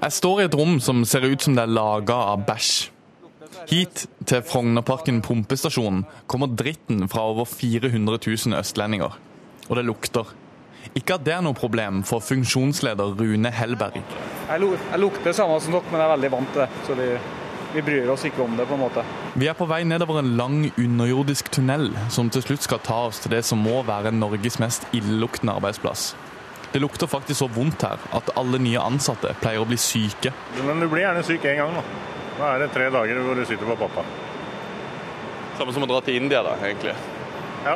[0.02, 2.72] Jeg står i et rom som ser ut som det er laga av bæsj.
[3.70, 9.18] Hit, til Frognerparken pumpestasjon, kommer dritten fra over 400 000 østlendinger.
[9.70, 10.32] Og det lukter.
[10.98, 14.00] Ikke at det er noe problem for funksjonsleder Rune Hellberg.
[14.02, 16.70] Jeg, lu- jeg lukter samme som dere, men jeg er veldig vant til det.
[16.88, 17.08] Så vi,
[17.76, 19.06] vi bryr oss ikke om det, på en måte.
[19.38, 23.22] Vi er på vei nedover en lang underjordisk tunnel som til slutt skal ta oss
[23.24, 26.16] til det som må være Norges mest illeluktende arbeidsplass.
[26.72, 30.32] Det lukter faktisk så vondt her at alle nye ansatte pleier å bli syke.
[30.64, 31.84] Men du blir gjerne syk én gang, da.
[32.38, 34.06] Da er det tre dager hvor du sitter på pappa.
[35.60, 36.96] Samme som å dra til India, da, egentlig.
[37.66, 37.76] Ja.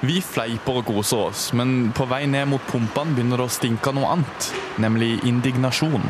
[0.00, 3.92] Vi fleiper og koser oss, men på vei ned mot pumpene begynner det å stinke
[3.92, 4.46] noe annet,
[4.80, 6.06] nemlig indignasjon.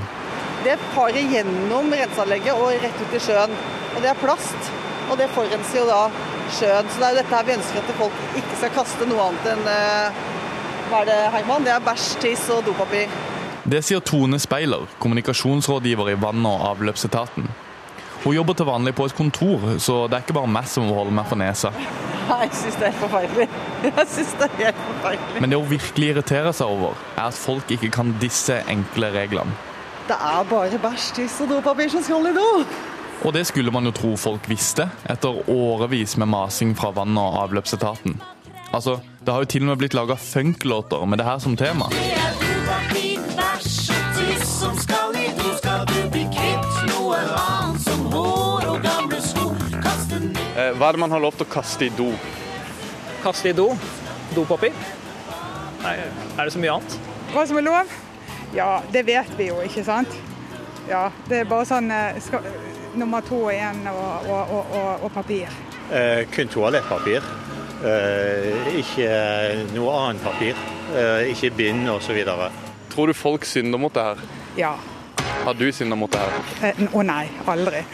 [0.63, 3.57] Det farer gjennom renseanlegget og rett ut i sjøen.
[3.97, 4.69] Og det er plast,
[5.09, 6.03] og det forurenser jo da
[6.53, 6.93] sjøen.
[6.93, 9.49] Så det er jo dette her vi ønsker at folk ikke skal kaste noe annet
[9.55, 10.21] enn eh,
[10.91, 11.63] Hva er det, Herman?
[11.63, 13.11] Det er bæsj, tiss og dopapir.
[13.71, 17.47] Det sier Tone Speiler, kommunikasjonsrådgiver i vann- og avløpsetaten.
[18.25, 20.97] Hun jobber til vanlig på et kontor, så det er ikke bare meg som må
[20.99, 21.71] holde meg for nesa.
[22.31, 23.47] Jeg syns det er forferdelig.
[23.85, 25.41] Jeg syns det er helt forferdelig.
[25.45, 29.55] Men det hun virkelig irriterer seg over, er at folk ikke kan disse enkle reglene.
[30.11, 32.49] Det er bare bæsj, tiss og dopapir som skal i do.
[33.23, 37.43] Og det skulle man jo tro folk visste, etter årevis med masing fra vann- og
[37.45, 38.19] avløpsetaten.
[38.73, 41.85] Altså, Det har jo til og med blitt laga funklåter med det her som tema.
[50.57, 52.11] Eh, Hva er det man har lov til å kaste i do?
[53.25, 53.71] Kaste i do.
[54.37, 54.75] Dopapir.
[55.83, 55.95] Nei,
[56.37, 56.99] er det så mye annet?
[57.33, 57.95] Hva som er lov?
[58.55, 60.13] Ja, det vet vi jo, ikke sant?
[60.91, 62.47] Ja, Det er bare sånn eh, skal,
[62.99, 65.53] nummer to igjen og, og, og, og, og papir.
[65.95, 67.25] Eh, kun toalettpapir.
[67.81, 69.09] Eh, ikke
[69.75, 70.55] noe annet papir.
[70.93, 72.19] Eh, ikke bind osv.
[72.93, 74.17] Tror du folk synder mot det her?
[74.59, 74.75] Ja.
[75.45, 76.33] Har du synda mot det her?
[76.75, 77.81] Å Å nei, aldri.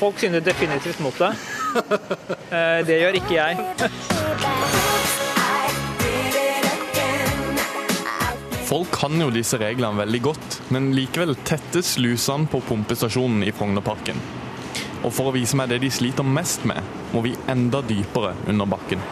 [0.00, 1.32] Folk synder definitivt mot det.
[2.48, 3.56] Eh, Det gjør ikke jeg.
[8.72, 14.16] Folk kan jo disse reglene veldig godt, men likevel tettes slusene på pumpestasjonen i Frognerparken.
[15.02, 16.78] Og for å vise meg det de sliter mest med,
[17.12, 19.02] må vi enda dypere under bakken.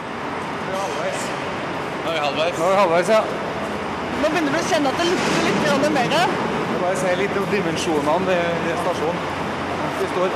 [0.71, 0.83] Nå
[2.07, 2.55] er vi halvveis.
[2.59, 3.49] Nå er vi halvveis, ja.
[4.21, 6.33] Nå begynner du å kjenne at det lukter litt mer.
[6.81, 9.29] Bare se litt om dimensjonene ved ved stasjonen.
[9.99, 10.35] Vi står.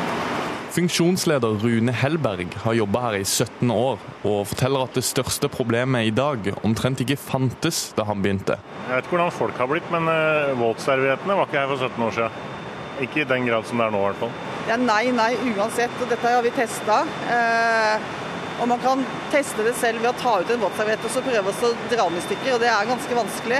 [0.76, 6.10] Funksjonsleder Rune Hellberg har jobba her i 17 år, og forteller at det største problemet
[6.10, 8.58] i dag omtrent ikke fantes da han begynte.
[8.90, 12.06] Jeg vet ikke hvordan folk har blitt, men uh, våtserviettene var ikke her for 17
[12.10, 12.55] år siden.
[13.04, 14.36] Ikke i den grad som det er nå, i hvert fall.
[14.70, 15.92] Ja, nei, nei, uansett.
[16.02, 17.02] Og dette har vi testa.
[17.32, 18.06] Eh,
[18.62, 19.02] og man kan
[19.34, 22.22] teste det selv ved å ta ut en våtserviett og så prøve å dra den
[22.22, 23.60] i stykker, og det er ganske vanskelig.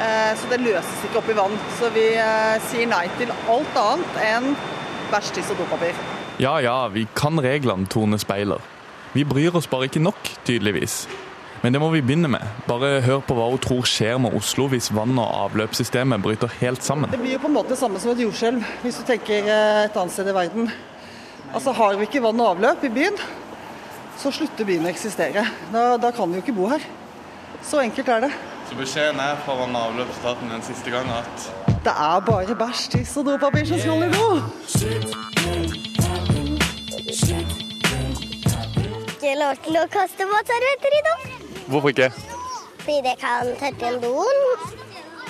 [0.00, 1.58] Eh, Så det løses ikke opp i vann.
[1.78, 4.48] Så vi eh, sier nei til alt annet enn
[5.12, 5.94] bæsj, tiss og dopapir.
[6.40, 8.64] Ja ja, vi kan reglene, Tone Speiler.
[9.14, 11.04] Vi bryr oss bare ikke nok, tydeligvis.
[11.64, 12.42] Men det må vi begynne med.
[12.68, 16.84] Bare hør på hva hun tror skjer med Oslo hvis vann- og avløpssystemet bryter helt
[16.84, 17.08] sammen.
[17.08, 19.78] Det blir jo på en måte det samme som et jordskjelv, hvis du tenker eh,
[19.86, 20.68] et annet sted i verden.
[21.56, 23.16] Altså Har vi ikke vann og avløp i byen,
[24.20, 25.46] så slutter byen å eksistere.
[25.72, 26.84] Da, da kan vi jo ikke bo her.
[27.64, 28.30] Så enkelt er det.
[28.68, 31.48] Så beskjeden er fra vann- og avløpsstaten den siste gang at
[31.86, 34.28] Det er bare bæsj, tiss og dopapir som skal i do.
[39.14, 41.33] Ikke lov til å kaste matservietter i do.
[41.66, 42.10] Hvorfor ikke?
[42.84, 44.38] Fordi det kan tørke en doen.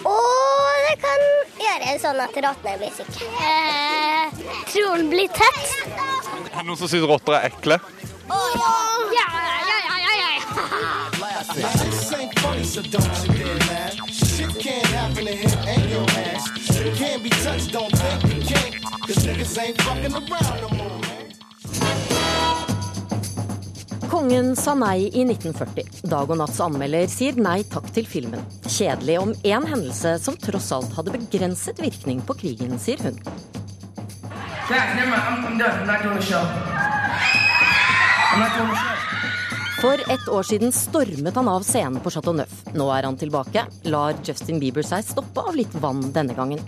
[0.05, 1.20] Og det kan
[1.61, 3.29] gjøre sånn at rottene blir syke.
[3.40, 4.25] Eh,
[4.73, 5.64] tror den blir tett.
[5.88, 7.79] Er det noen som syns rotter er ekle?
[8.29, 8.73] Å ja.
[9.14, 9.27] Ja,
[9.70, 10.31] ja, ja, ja, ja.
[16.94, 18.75] Can't be touched, don't think you can't.
[19.07, 21.01] Cause niggas ain't fucking around no more,
[24.14, 26.05] Kongen sa nei i 1940.
[26.07, 28.44] Dag og Natts anmelder sier nei takk til filmen.
[28.62, 33.18] Kjedelig om én hendelse som tross alt hadde begrenset virkning på krigen, sier hun.
[39.83, 42.55] For ett år siden stormet han av scenen på Chateau Neuf.
[42.70, 43.66] Nå er han tilbake.
[43.90, 46.62] Lar Justin Bieber seg stoppe av litt vann denne gangen.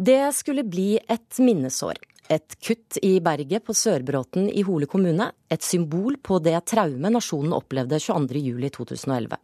[0.00, 2.00] Det skulle bli et minnesår.
[2.28, 5.30] Et kutt i berget på Sørbråten i Hole kommune.
[5.48, 9.38] Et symbol på det traume nasjonen opplevde 22.07.2011.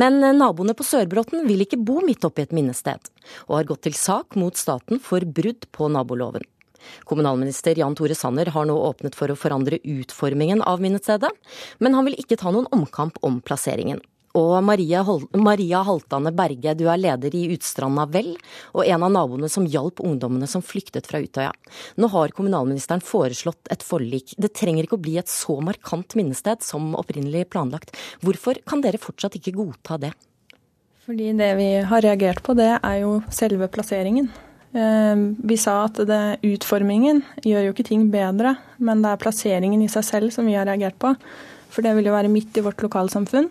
[0.00, 3.08] Men naboene på Sørbråten vil ikke bo midt oppi et minnested,
[3.48, 6.44] og har gått til sak mot staten for brudd på naboloven.
[7.08, 11.30] Kommunalminister Jan Tore Sanner har nå åpnet for å forandre utformingen av minnestedet,
[11.78, 14.02] men han vil ikke ta noen omkamp om plasseringen.
[14.38, 18.30] Og Maria, Hol Maria Haltane Berge, du er leder i Utstranda Vel,
[18.72, 21.50] og en av naboene som hjalp ungdommene som flyktet fra Utøya.
[22.00, 24.32] Nå har kommunalministeren foreslått et forlik.
[24.40, 27.92] Det trenger ikke å bli et så markant minnested som opprinnelig planlagt.
[28.24, 30.14] Hvorfor kan dere fortsatt ikke godta det?
[31.04, 34.30] Fordi det vi har reagert på, det er jo selve plasseringen.
[34.72, 39.82] Eh, Vi sa at det, utformingen gjør jo ikke ting bedre, men det er plasseringen
[39.82, 41.12] i seg selv som vi har reagert på.
[41.68, 43.50] For det vil jo være midt i vårt lokalsamfunn.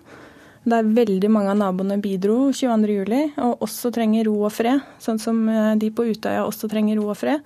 [0.62, 4.84] Der veldig mange av naboene bidro 22.07, og også trenger ro og fred.
[5.02, 7.42] Sånn som eh, de på Utøya også trenger ro og fred.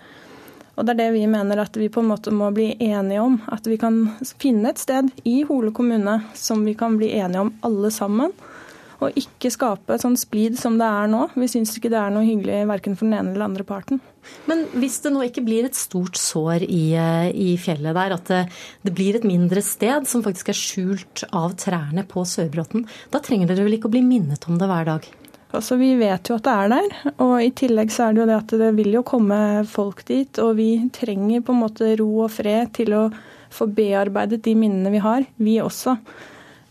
[0.76, 3.38] Og det er det vi mener at vi på en måte må bli enige om.
[3.48, 7.54] At vi kan finne et sted i Hole kommune som vi kan bli enige om
[7.64, 8.36] alle sammen.
[9.00, 11.30] Og ikke skape sånn splid som det er nå.
[11.40, 14.04] Vi syns ikke det er noe hyggelig verken for den ene eller den andre parten.
[14.50, 18.32] Men hvis det nå ikke blir et stort sår i, eh, i fjellet der, at
[18.32, 18.42] det,
[18.86, 23.52] det blir et mindre sted som faktisk er skjult av trærne på Sørbråten, da trenger
[23.52, 25.08] dere vel ikke å bli minnet om det hver dag?
[25.56, 28.28] Altså, Vi vet jo at det er der, og i tillegg så er det jo
[28.28, 29.38] det at det vil jo komme
[29.70, 30.42] folk dit.
[30.44, 33.04] Og vi trenger på en måte ro og fred til å
[33.56, 35.96] få bearbeidet de minnene vi har, vi også.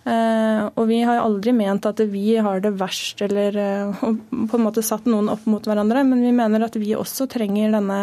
[0.04, 4.64] Eh, og vi har aldri ment at vi har det verst eller eh, på en
[4.66, 8.00] måte satt noen opp mot hverandre, men vi mener at vi også trenger denne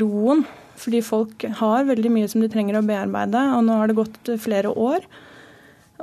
[0.00, 0.46] roen.
[0.76, 4.30] Fordi folk har veldig mye som de trenger å bearbeide, og nå har det gått
[4.42, 5.04] flere år.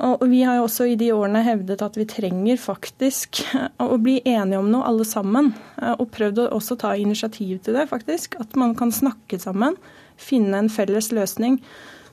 [0.02, 3.44] Og vi har jo også i de årene hevdet at vi trenger faktisk
[3.84, 5.52] å bli enige om noe alle sammen.
[5.82, 8.38] eh, Og prøvd å også ta initiativ til det, faktisk.
[8.42, 9.78] At man kan snakke sammen,
[10.18, 11.60] finne en felles løsning.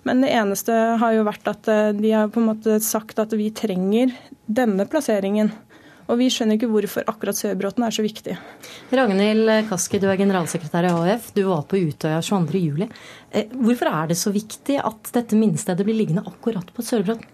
[0.08, 3.34] Men det eneste har jo vært at eh, de har på en måte sagt at
[3.36, 4.14] vi trenger
[4.46, 5.52] denne plasseringen.
[6.10, 8.34] Og vi skjønner ikke hvorfor akkurat Sørbråten er så viktig.
[8.90, 11.28] Ragnhild Kaski, du er generalsekretær i AUF.
[11.36, 12.88] Du var på Utøya 22.07.
[13.54, 17.28] Hvorfor er det så viktig at dette minnestedet blir liggende akkurat på Sørbråten?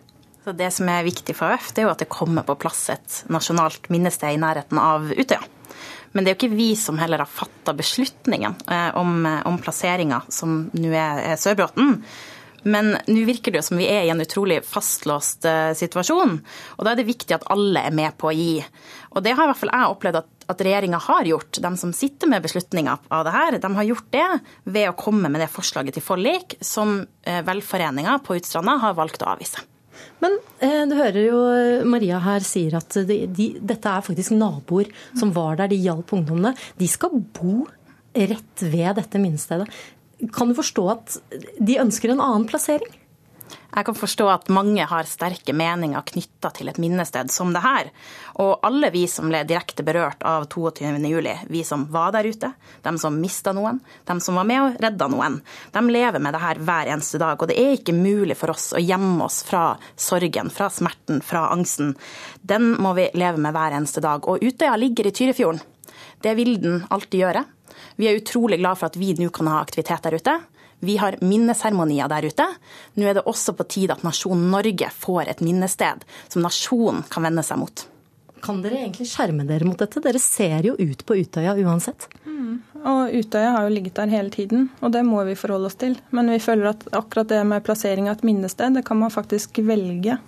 [0.45, 2.85] Så Det som er viktig for AUF, det er jo at det kommer på plass
[2.93, 5.41] et nasjonalt minnested i nærheten av Utøya.
[6.13, 10.21] Men det er jo ikke vi som heller har fatta beslutningen eh, om, om plasseringa,
[10.33, 11.97] som nå er Sørbråten.
[12.67, 16.39] Men nå virker det jo som vi er i en utrolig fastlåst eh, situasjon.
[16.77, 18.59] Og da er det viktig at alle er med på å gi.
[19.15, 21.61] Og det har i hvert fall jeg opplevd at, at regjeringa har gjort.
[21.63, 24.27] De som sitter med beslutninga av det her, de har gjort det
[24.65, 29.23] ved å komme med det forslaget til forlik som eh, velforeninga på Utstranda har valgt
[29.23, 29.63] å avvise.
[30.21, 31.41] Men eh, du hører jo
[31.89, 36.13] Maria her sier at de, de, dette er faktisk naboer som var der, de hjalp
[36.19, 36.57] ungdommene.
[36.77, 37.63] De skal bo
[38.17, 39.69] rett ved dette minnestedet.
[40.33, 41.19] Kan du forstå at
[41.59, 42.95] de ønsker en annen plassering?
[43.77, 47.91] Jeg kan forstå at mange har sterke meninger knytta til et minnested som det her.
[48.41, 52.55] Og alle vi som ble direkte berørt av 22.07, vi som var der ute,
[52.87, 55.41] de som mista noen, de som var med og redda noen,
[55.75, 57.37] de lever med det her hver eneste dag.
[57.37, 61.51] Og det er ikke mulig for oss å gjemme oss fra sorgen, fra smerten, fra
[61.53, 61.93] angsten.
[62.41, 64.25] Den må vi leve med hver eneste dag.
[64.25, 65.61] Og Utøya ligger i Tyrifjorden.
[66.25, 67.45] Det vil den alltid gjøre.
[67.97, 70.37] Vi er utrolig glad for at vi nå kan ha aktivitet der ute.
[70.85, 72.47] Vi har minneseremonier der ute.
[72.95, 77.25] Nå er det også på tide at nasjonen Norge får et minnested som nasjonen kan
[77.25, 77.87] vende seg mot.
[78.45, 80.03] Kan dere egentlig skjerme dere mot dette?
[80.05, 82.07] Dere ser jo ut på Utøya uansett.
[82.27, 82.59] Mm.
[82.87, 85.97] Og Utøya har jo ligget der hele tiden, og det må vi forholde oss til.
[86.15, 89.59] Men vi føler at akkurat det med plassering av et minnested, det kan man faktisk
[89.67, 90.19] velge.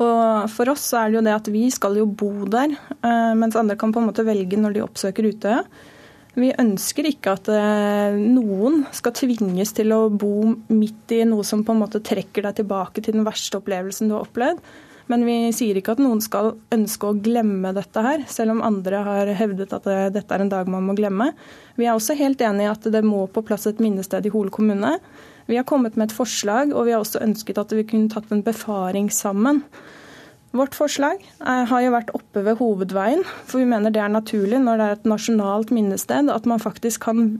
[0.00, 3.32] Og For oss så er det jo det at vi skal jo bo der, eh,
[3.38, 5.62] mens andre kan på en måte velge når de oppsøker Utøya.
[6.38, 11.64] Vi ønsker ikke at eh, noen skal tvinges til å bo midt i noe som
[11.66, 14.62] på en måte trekker deg tilbake til den verste opplevelsen du har opplevd.
[15.10, 19.00] Men vi sier ikke at noen skal ønske å glemme dette her, selv om andre
[19.08, 21.32] har hevdet at eh, dette er en dag man må glemme.
[21.80, 24.54] Vi er også helt enig i at det må på plass et minnested i Hole
[24.54, 24.98] kommune.
[25.50, 28.30] Vi har kommet med et forslag, og vi har også ønsket at vi kunne tatt
[28.30, 29.64] en befaring sammen.
[30.56, 34.80] Vårt forslag har jo vært oppe ved hovedveien, for vi mener det er naturlig når
[34.80, 37.36] det er et nasjonalt minnested at man faktisk kan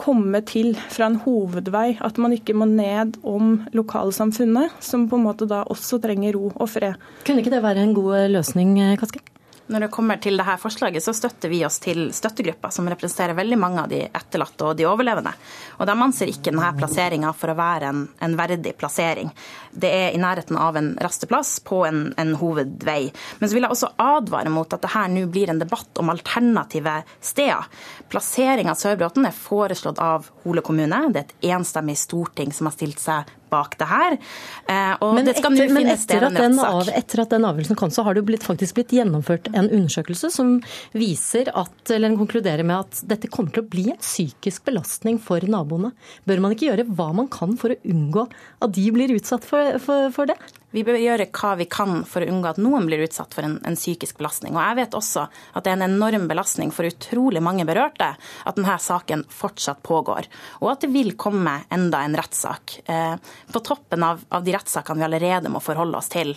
[0.00, 1.98] komme til fra en hovedvei.
[2.00, 6.50] At man ikke må ned om lokalsamfunnet, som på en måte da også trenger ro
[6.54, 6.98] og fred.
[7.26, 9.22] Kunne ikke det være en god løsning, Kaski?
[9.66, 13.56] Når det kommer til dette forslaget, så støtter vi oss til støttegruppa, som representerer veldig
[13.56, 15.32] mange av de etterlatte og de overlevende.
[15.78, 19.30] Og De anser ikke denne plasseringa for å være en, en, verdig plassering.
[19.72, 23.08] Det er i nærheten av en rasteplass på en, en hovedvei.
[23.40, 26.98] Men så vil jeg også advare mot at dette nå blir en debatt om alternative
[27.24, 27.64] steder.
[28.12, 31.06] Plassering av Sørbråten er foreslått av Hole kommune.
[31.08, 34.18] Det er et enstemmig storting som har stilt seg bak det her.
[34.66, 36.72] Eh, og men det skal nå men finnes etter en rettssak.
[36.72, 40.32] av, etter at den avgjørelsen kom, så har det blitt, faktisk blitt gjennomført en undersøkelse
[40.34, 40.56] som
[40.96, 45.20] viser at, eller den konkluderer med at dette kommer til å bli en psykisk belastning
[45.22, 45.94] for naboene.
[46.28, 48.26] Bør man ikke gjøre hva man kan for å unngå
[48.64, 50.38] at de blir utsatt for, for, for det?
[50.74, 53.60] Vi bør gjøre hva vi kan for å unngå at noen blir utsatt for en,
[53.62, 54.56] en, psykisk belastning.
[54.56, 58.58] Og jeg vet også at det er en enorm belastning for utrolig mange berørte at
[58.58, 60.26] denne saken fortsatt pågår.
[60.64, 62.80] Og at det vil komme enda en rettssak.
[62.90, 63.14] Eh,
[63.54, 66.34] på toppen av, av de rettssakene vi allerede må forholde oss til.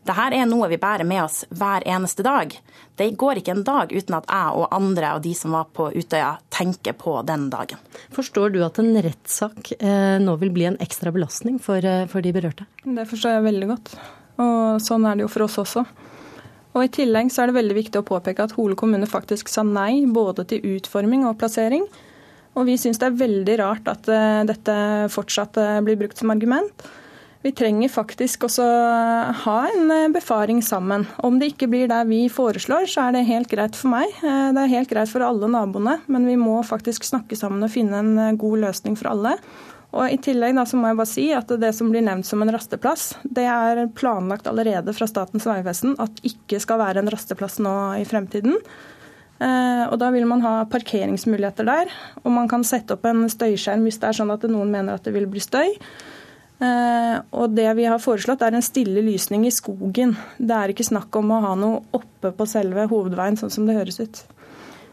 [0.00, 2.52] Dette er noe vi bærer med oss hver eneste dag.
[3.00, 5.86] Det går ikke en dag uten at jeg og andre av de som var på
[5.94, 7.80] Utøya, tenker på den dagen.
[8.12, 12.20] Forstår du at en rettssak eh, nå vil bli en ekstra belastning for, eh, for
[12.20, 12.68] de berørte?
[12.84, 13.94] Det forstår jeg veldig godt.
[14.44, 15.86] Og sånn er det jo for oss også.
[16.76, 19.64] Og I tillegg så er det veldig viktig å påpeke at Hole kommune faktisk sa
[19.64, 21.88] nei både til utforming og plassering.
[22.60, 24.76] Og vi syns det er veldig rart at uh, dette
[25.14, 26.84] fortsatt blir brukt som argument.
[27.40, 28.64] Vi trenger faktisk også
[29.46, 31.06] ha en uh, befaring sammen.
[31.24, 34.12] Om det ikke blir der vi foreslår, så er det helt greit for meg.
[34.20, 38.04] Det er helt greit for alle naboene, men vi må faktisk snakke sammen og finne
[38.04, 39.38] en god løsning for alle.
[39.90, 42.42] Og I tillegg da, så må jeg bare si at det som blir nevnt som
[42.44, 47.58] en rasteplass, det er planlagt allerede fra Statens vegvesen at ikke skal være en rasteplass
[47.64, 48.54] nå i fremtiden.
[49.40, 51.90] Eh, og Da vil man ha parkeringsmuligheter der,
[52.22, 55.08] og man kan sette opp en støyskjerm hvis det er sånn at noen mener at
[55.08, 55.74] det vil bli støy.
[56.60, 60.16] Eh, og Det vi har foreslått er en stille lysning i skogen.
[60.36, 63.78] Det er ikke snakk om å ha noe oppe på selve hovedveien, sånn som det
[63.78, 64.22] høres ut.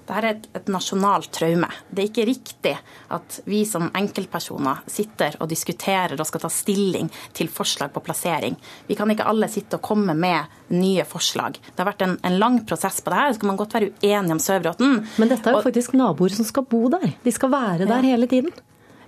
[0.07, 1.67] Dette er et, et, nasjonalt traume.
[1.91, 2.71] Det er ikke riktig
[3.11, 8.55] at vi som enkeltpersoner sitter og diskuterer og skal ta stilling til forslag på plassering.
[8.87, 11.59] Vi kan ikke alle sitte og komme med nye forslag.
[11.59, 13.35] Det har vært en, en lang prosess på det her.
[13.35, 14.95] Så kan man godt være uenig om Sørbråten.
[15.19, 17.11] Men dette er jo og, faktisk naboer som skal bo der.
[17.27, 18.15] De skal være der ja.
[18.15, 18.55] hele tiden.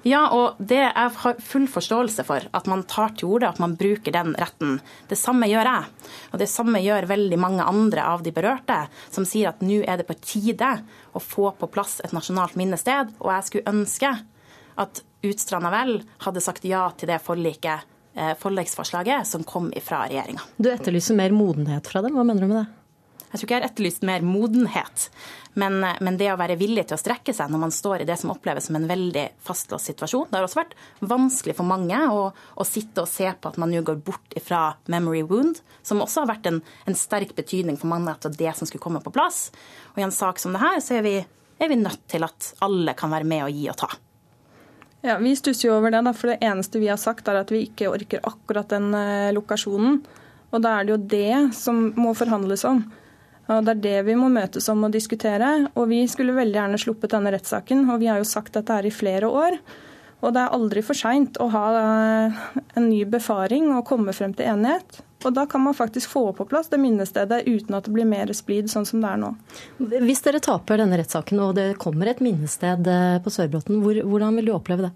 [0.07, 3.75] Ja, og det jeg har full forståelse for, at man tar til orde, at man
[3.79, 4.77] bruker den retten.
[5.09, 5.89] Det samme gjør jeg.
[6.31, 8.79] Og det samme gjør veldig mange andre av de berørte,
[9.11, 10.71] som sier at nå er det på tide
[11.11, 13.11] å få på plass et nasjonalt minnested.
[13.19, 14.13] Og jeg skulle ønske
[14.79, 20.45] at Utstranda vel hadde sagt ja til det forliket, eh, forliksforslaget som kom fra regjeringa.
[20.55, 22.15] Du etterlyser mer modenhet fra dem.
[22.15, 22.67] Hva mener du med det?
[23.29, 25.05] Jeg tror ikke jeg har etterlyst mer modenhet,
[25.59, 28.15] men, men, det å være villig til å strekke seg når man står i det
[28.21, 30.27] som oppleves som en veldig fastlåst situasjon.
[30.29, 30.75] Det har også vært
[31.11, 34.63] vanskelig for mange å, å sitte og se på at man nå går bort fra
[34.89, 38.69] memory wound, som også har vært en, en sterk betydning for mange at det som
[38.69, 39.49] skulle komme på plass.
[39.93, 41.17] Og i en sak som det her, så er vi,
[41.61, 43.91] er vi nødt til at alle kan være med og gi og ta.
[45.05, 47.51] Ja, Vi stusser jo over det, da, for det eneste vi har sagt er at
[47.53, 50.01] vi ikke orker akkurat den eh, lokasjonen.
[50.49, 52.81] Og da er det jo det som må forhandles om.
[53.49, 55.69] Og Det er det vi må møtes om og diskutere.
[55.75, 58.85] Og Vi skulle veldig gjerne sluppet denne rettssaken, og vi har jo sagt dette her
[58.85, 59.57] i flere år.
[60.19, 62.39] Og det er aldri for seint å ha eh,
[62.75, 64.99] en ny befaring og komme frem til enighet.
[65.23, 68.31] Og da kan man faktisk få på plass det minnestedet uten at det blir mer
[68.35, 69.33] splid, sånn som det er nå.
[69.79, 74.39] Hvis dere taper denne rettssaken og det kommer et minnested eh, på Sørbråten, hvor, hvordan
[74.39, 74.93] vil du oppleve det?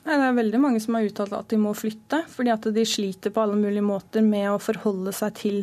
[0.00, 3.32] Det er veldig mange som har uttalt at de må flytte, fordi at de sliter
[3.32, 5.58] på alle mulige måter med å forholde seg til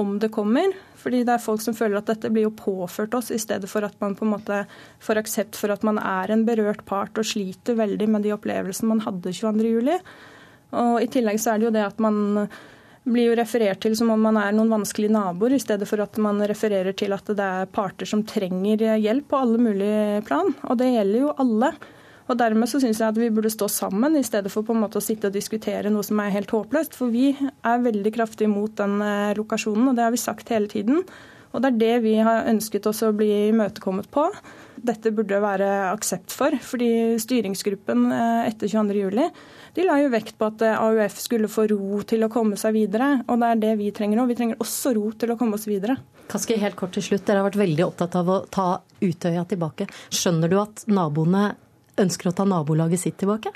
[0.00, 0.72] om det kommer.
[0.98, 3.84] Fordi det er folk som føler at dette blir jo påført oss, i stedet for
[3.86, 4.64] at man på en måte
[5.04, 8.94] får aksept for at man er en berørt part og sliter veldig med de opplevelsene
[8.94, 9.98] man hadde 22.07.
[10.82, 12.46] Og I tillegg så er det jo det at man
[13.02, 16.18] blir jo referert til som om man er noen vanskelige naboer, i stedet for at
[16.22, 20.54] man refererer til at det er parter som trenger hjelp på alle mulige plan.
[20.70, 21.72] Og det gjelder jo alle.
[22.30, 24.82] Og Dermed så syns jeg at vi burde stå sammen, i stedet for på en
[24.84, 26.96] måte å sitte og diskutere noe som er helt håpløst.
[26.98, 30.70] For vi er veldig kraftig imot den eh, lokasjonen, og det har vi sagt hele
[30.70, 31.02] tiden.
[31.52, 34.24] Og det er det vi har ønsket oss å bli imøtekommet på.
[34.82, 39.28] Dette burde være aksept for, fordi styringsgruppen eh, etter 22.07
[39.72, 42.74] de la jo vekt på at eh, AUF skulle få ro til å komme seg
[42.76, 43.14] videre.
[43.28, 44.26] Og det er det vi trenger nå.
[44.28, 45.96] Vi trenger også ro til å komme oss videre.
[46.32, 47.24] Kaski, helt kort til slutt.
[47.26, 48.66] Dere har vært veldig opptatt av å ta
[49.02, 49.88] Utøya tilbake.
[50.12, 51.48] Skjønner du at naboene
[52.00, 53.52] ønsker å ta nabolaget sitt tilbake?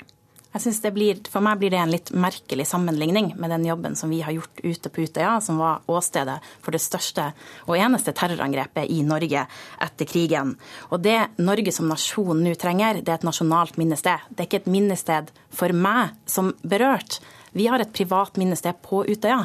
[0.57, 3.97] Jeg synes det blir, For meg blir det en litt merkelig sammenligning med den jobben
[3.99, 7.27] som vi har gjort ute på Utøya, som var åstedet for det største
[7.67, 9.43] og eneste terrorangrepet i Norge
[9.83, 10.55] etter krigen.
[10.89, 14.23] Og Det Norge som nasjon nå trenger, det er et nasjonalt minnested.
[14.29, 17.19] Det er ikke et minnested for meg som berørt.
[17.51, 19.39] Vi har et privat minnested på Utøya.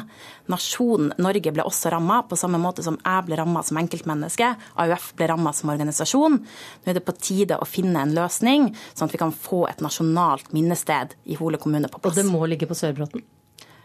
[0.51, 4.49] Nasjonen Norge ble også ramma, på samme måte som jeg ble ramma som enkeltmenneske.
[4.83, 6.39] AUF ble ramma som organisasjon.
[6.83, 9.83] Nå er det på tide å finne en løsning, sånn at vi kan få et
[9.83, 12.17] nasjonalt minnested i Hole kommune på plass.
[12.17, 13.23] Og det må ligge på Sørbråten?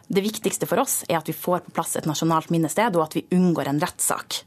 [0.09, 3.19] Det viktigste for oss er at vi får på plass et nasjonalt minnested, og at
[3.19, 4.43] vi unngår en rettssak.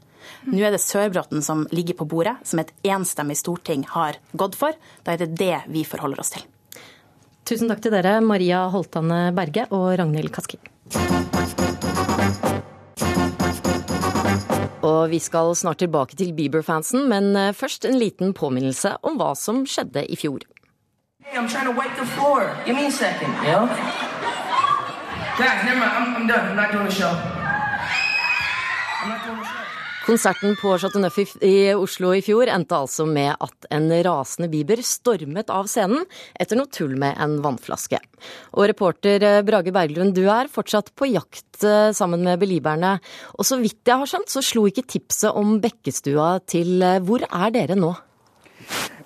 [0.50, 4.74] Nå er det Sørbråten som ligger på bordet, som et enstemmig storting har gått for.
[5.06, 6.46] Da er det det vi forholder oss til.
[7.42, 10.58] Tusen takk til dere, Maria Holtane Berge og Ragnhild Kaski.
[14.82, 19.32] Og vi skal snart tilbake til Bieber-fansen, men eh, først en liten påminnelse om hva
[19.38, 20.42] som skjedde i fjor.
[21.22, 22.50] Hey, I'm trying to wipe the floor.
[22.66, 23.66] Give me a second, yo.
[25.38, 25.92] Guys, never mind.
[25.98, 26.50] I'm, I'm done.
[26.50, 27.10] I'm not doing the show.
[29.02, 29.41] I'm not doing the.
[30.12, 34.82] Konserten på Chateau Neuf i Oslo i fjor endte altså med at en rasende Bieber
[34.84, 36.02] stormet av scenen
[36.36, 37.96] etter noe tull med en vannflaske.
[38.52, 42.98] Og reporter eh, Brage Berglund, du er fortsatt på jakt eh, sammen med beliberne.
[43.38, 46.74] Og så vidt jeg har skjønt, så slo ikke tipset om Bekkestua til.
[46.84, 47.94] Eh, hvor er dere nå?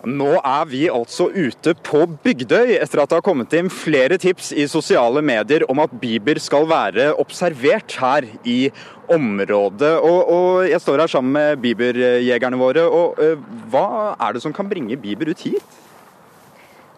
[0.07, 4.53] Nå er vi altså ute på Bygdøy, etter at det har kommet inn flere tips
[4.55, 8.69] i sosiale medier om at Bieber skal være observert her i
[9.11, 9.97] området.
[9.99, 12.85] Og, og jeg står her sammen med Bieber-jegerne våre.
[12.87, 13.43] og uh,
[13.73, 15.75] Hva er det som kan bringe Bieber ut hit?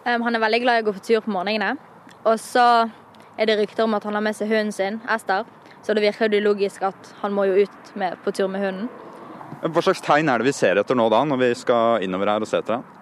[0.05, 1.81] Um, han er veldig glad i å gå på tur på morgenene.
[2.29, 2.67] Og så
[3.41, 5.49] er det rykter om at han har med seg hunden sin, Ester.
[5.81, 8.93] Så det virker jo logisk at han må jo ut med, på tur med hunden.
[9.65, 12.45] Hva slags tegn er det vi ser etter nå da, når vi skal innover her
[12.45, 12.98] og se etter ham?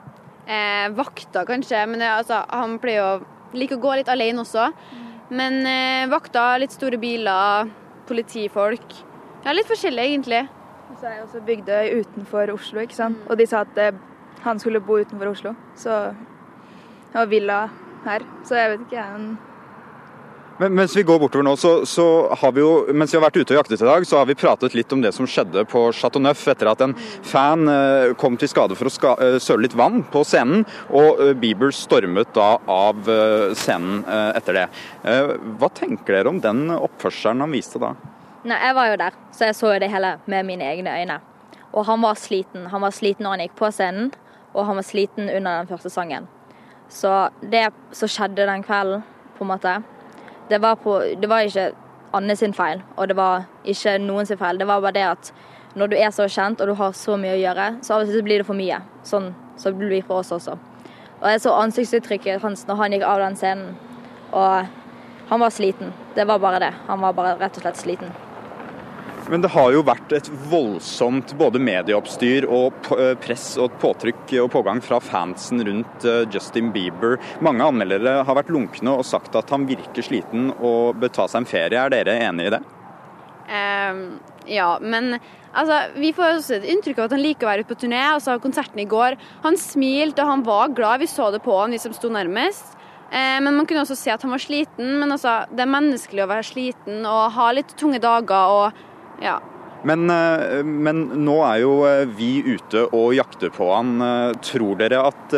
[0.46, 4.68] Eh, vakter, kanskje, men det, altså, han pleier å like å gå litt alene også.
[5.34, 7.72] Men eh, vakter, litt store biler,
[8.06, 8.94] politifolk.
[9.42, 10.44] Ja, litt forskjellig egentlig.
[10.86, 13.18] Og så er jeg også Bygdøy utenfor Oslo, ikke sant.
[13.26, 13.98] Og de sa at eh,
[14.46, 15.56] han skulle bo utenfor Oslo.
[15.78, 15.98] Så
[17.16, 17.68] Og villa
[18.04, 18.22] her.
[18.44, 19.36] Så jeg vet ikke, jeg.
[20.58, 22.04] Men mens vi går bortover nå, så, så,
[22.40, 24.36] har vi jo, mens vi har vært ute og jaktet i dag, så har vi
[24.40, 28.38] pratet litt om det som skjedde på Chateau Neuf etter at en fan eh, kom
[28.40, 32.32] til skade for å ska, eh, søle litt vann på scenen, og eh, Bieber stormet
[32.36, 33.04] da av
[33.56, 34.64] scenen etter det.
[35.60, 37.92] Hva tenker dere om den oppførselen han viste da?
[38.46, 41.18] Nei, Jeg var jo der, så jeg så det hele med mine egne øyne.
[41.76, 42.68] Og han var sliten.
[42.72, 44.08] Han var sliten når han gikk på scenen,
[44.54, 46.30] og han var sliten under den første sangen.
[46.88, 49.04] Så det som skjedde den kvelden,
[49.36, 49.74] på en måte
[50.48, 51.72] det var, på, det var ikke
[52.14, 54.58] Anne sin feil, og det var ikke noen sin feil.
[54.58, 55.32] Det var bare det at
[55.76, 58.12] når du er så kjent og du har så mye å gjøre, så av og
[58.12, 58.78] til blir det for mye.
[59.04, 60.56] Sånn så det blir for oss også.
[61.16, 63.74] Og jeg så ansiktsuttrykket hans når han gikk av den scenen,
[64.32, 64.68] og
[65.30, 65.92] han var sliten.
[66.14, 66.72] Det var bare det.
[66.86, 68.12] Han var bare rett og slett sliten.
[69.30, 74.52] Men det har jo vært et voldsomt både medieoppstyr og eh, press og påtrykk og
[74.54, 77.18] pågang fra fansen rundt eh, Justin Bieber.
[77.42, 81.42] Mange anmeldere har vært lunkne og sagt at han virker sliten og bør ta seg
[81.42, 81.82] en ferie.
[81.82, 82.62] Er dere enig i det?
[83.46, 84.00] Um,
[84.46, 87.74] ja, men altså, vi får også et inntrykk av at han liker å være ute
[87.74, 88.02] på turné.
[88.14, 91.02] Altså, konserten i går, Han smilte og han var glad.
[91.02, 92.76] Vi så det på han, vi som sto nærmest.
[93.10, 94.98] Eh, men man kunne også se at han var sliten.
[95.00, 98.60] Men altså, det er menneskelig å være sliten og ha litt tunge dager.
[98.60, 98.85] og
[99.22, 99.38] ja.
[99.86, 103.92] Men, eh, men nå er jo eh, vi ute og jakter på han.
[104.02, 105.34] Eh, Tror dere at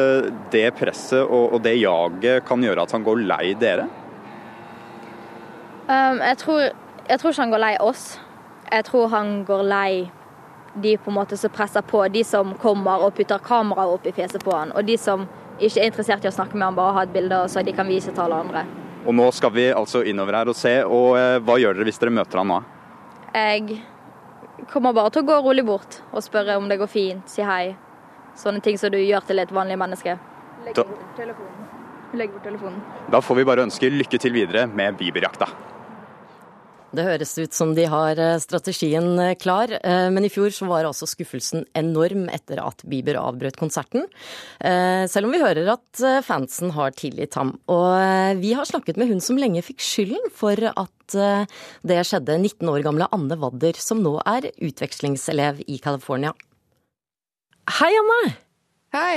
[0.52, 3.88] det presset og, det jaget kan gjøre at han går lei dere?
[5.88, 6.62] Um, jeg, tror,
[7.08, 8.06] jeg tror ikke han går lei oss.
[8.68, 9.90] Jeg tror han går lei
[10.78, 14.12] de på en måte som presser på, de som kommer og putter kamera opp i
[14.14, 15.24] fjeset på han, og de som
[15.58, 17.88] ikke er interessert i å snakke med han, bare ha et bilde så de kan
[17.88, 18.66] vise til alle andre.
[19.08, 22.14] Og nå skal vi altså innover her og se, og hva gjør dere hvis dere
[22.20, 22.60] møter han nå?
[23.34, 23.80] Jeg
[24.72, 27.76] kommer bare til å gå rolig bort og spørre om det går fint, si hei.
[28.38, 30.18] Sånne ting som du gjør til et vanlig menneske.
[30.74, 30.84] Da,
[32.16, 32.80] Legg bort telefonen.
[33.12, 35.46] da får vi bare ønske lykke til videre med Bieberjakta.
[36.88, 40.64] Det høres ut som de har eh, strategien eh, klar, eh, men i fjor så
[40.70, 44.06] var altså skuffelsen enorm etter at Bieber avbrøt konserten.
[44.58, 47.52] Selv om vi hører at fansen har tilgitt ham.
[47.70, 51.16] Og vi har snakket med hun som lenge fikk skylden for at
[51.86, 56.34] det skjedde, 19 år gamle Anne Wadder, som nå er utvekslingselev i California.
[57.78, 58.34] Hei, Anne!
[58.96, 59.14] Hei!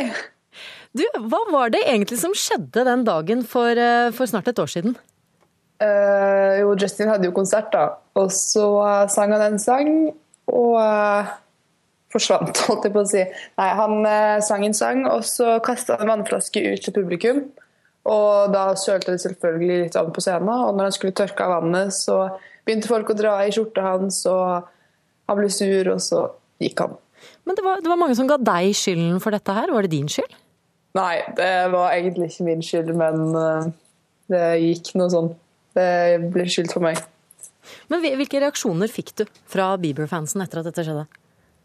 [0.98, 3.80] Du, hva var det egentlig som skjedde den dagen for,
[4.16, 4.98] for snart et år siden?
[5.82, 7.96] Eh, jo, Justin hadde jo konsert, da.
[8.20, 9.90] Og så uh, sang han en sang,
[10.52, 11.32] og uh,
[12.14, 13.24] forsvant, holdt jeg på å si.
[13.58, 14.06] Nei, han
[14.46, 17.44] sang en sang, og så kasta han en vannflaske ut til publikum.
[18.12, 21.60] Og da sølte det selvfølgelig litt vann på scenen, og når han skulle tørke av
[21.60, 22.24] vannet, så
[22.66, 24.70] begynte folk å dra i skjorta hans, og
[25.30, 26.24] han ble sur, og så
[26.62, 26.98] gikk han.
[27.46, 29.70] Men det var, det var mange som ga deg skylden for dette her.
[29.74, 30.34] Var det din skyld?
[30.98, 33.72] Nei, det var egentlig ikke min skyld, men
[34.34, 35.32] det gikk noe sånn.
[35.78, 37.00] Det ble skyldt for meg.
[37.92, 41.06] Men hvilke reaksjoner fikk du fra Bieber-fansen etter at dette skjedde?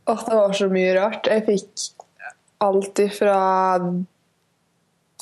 [0.07, 1.27] Åh, det var så mye rart.
[1.31, 1.87] Jeg fikk
[2.63, 3.39] alt ifra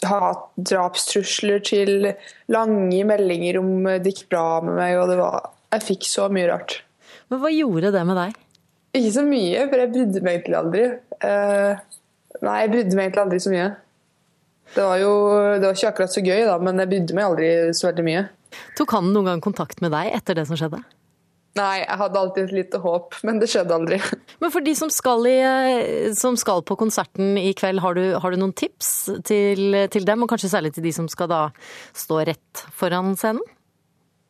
[0.05, 2.11] drapstrusler til
[2.53, 6.47] lange meldinger om det gikk bra med meg, og det var Jeg fikk så mye
[6.51, 6.83] rart.
[7.33, 8.37] Men hva gjorde det med deg?
[8.95, 10.85] Ikke så mye, for jeg brydde meg egentlig aldri.
[11.27, 11.81] Eh,
[12.45, 13.71] nei, jeg brydde meg egentlig aldri så mye.
[14.75, 15.11] Det var jo
[15.59, 18.23] det var ikke akkurat så gøy, da, men jeg brydde meg aldri så veldig mye.
[18.79, 20.83] Tok han noen gang kontakt med deg etter det som skjedde?
[21.55, 24.01] Nei, jeg hadde alltid et lite håp, men det skjedde aldri.
[24.43, 25.37] Men for de som skal, i,
[26.19, 28.89] som skal på konserten i kveld, har du, har du noen tips
[29.29, 30.25] til, til dem?
[30.25, 31.43] Og kanskje særlig til de som skal da
[31.95, 33.45] stå rett foran scenen?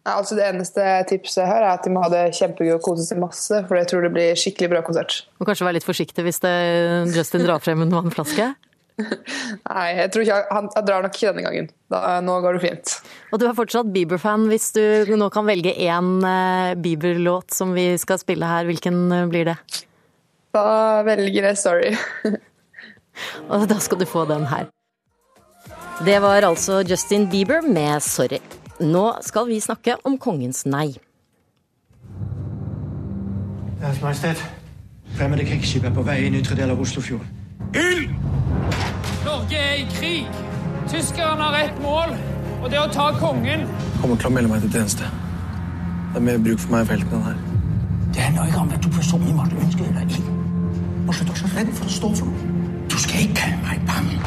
[0.04, 2.84] Nei, altså Det eneste tipset jeg har, er at de må ha det kjempegøy og
[2.84, 5.22] kose seg masse, for jeg tror det blir skikkelig bra konsert.
[5.40, 6.52] Og kanskje være litt forsiktig hvis det,
[7.16, 8.52] Justin drar frem en vannflaske?
[9.68, 11.68] Nei, jeg tror ikke han, jeg drar nok ikke denne gangen.
[11.90, 12.94] Da, nå går det fint.
[13.34, 14.46] Og du er fortsatt Bieber-fan.
[14.50, 19.26] Hvis du nå kan velge én eh, Bieber-låt som vi skal spille her, hvilken eh,
[19.30, 19.58] blir det?
[20.54, 21.92] Da velger jeg Sorry.
[23.54, 24.70] Og da skal du få den her.
[26.04, 28.42] Det var altså Justin Bieber med Sorry.
[28.82, 30.92] Nå skal vi snakke om kongens nei.
[33.82, 34.42] Deres Majestet.
[35.14, 37.43] Fremmede krigsskip er på vei inn i ytre del av Oslofjorden.
[37.74, 38.10] Ild!
[39.24, 40.26] Norge er i krig.
[40.90, 42.12] Tyskerne har ett mål,
[42.60, 43.64] og det er å ta kongen.
[43.98, 45.08] Kommer til å melde meg til tjeneste.
[46.12, 47.40] Det er mer bruk for meg i felten enn her.
[48.14, 50.28] Det handler ikke om for så mye du ønsker deg inn.
[51.08, 52.52] Og slutt å så redd for å stå for noe.
[52.86, 54.20] Du skal ikke meg bange.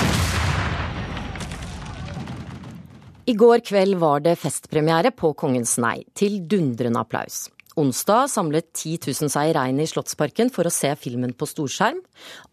[3.28, 7.46] I går kveld var det festpremiere på Kongens nei, til dundrende applaus.
[7.78, 12.00] Onsdag samlet 10 000 seg i regnet i Slottsparken for å se filmen på storskjerm.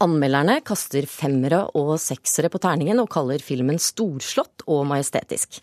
[0.04, 5.62] Anmelderne kaster femmere og seksere på terningen og kaller filmen storslått og majestetisk.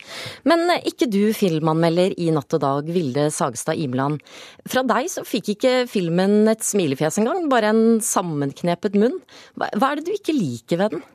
[0.50, 4.18] Men ikke du, filmanmelder i Natt og Dag, Vilde Sagstad Imland.
[4.66, 9.22] Fra deg så fikk ikke filmen et smilefjes engang, bare en sammenknepet munn.
[9.54, 11.06] Hva er det du ikke liker ved den?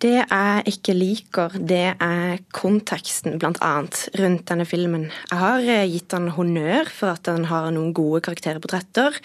[0.00, 5.10] Det jeg ikke liker, det er konteksten, annet, rundt denne filmen.
[5.28, 9.20] Jeg har eh, gitt den honnør for at den har noen gode karakterportretter.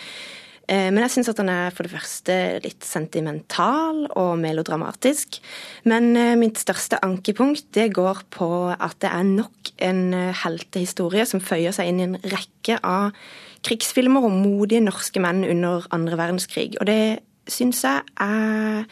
[0.68, 5.40] Eh, Men jeg syns at den er for det første litt sentimental og melodramatisk.
[5.88, 11.28] Men eh, mitt største ankepunkt det går på at det er nok en eh, heltehistorie
[11.30, 13.16] som føyer seg inn i en rekke av
[13.66, 16.74] krigsfilmer om modige norske menn under andre verdenskrig.
[16.82, 18.90] Og det syns jeg er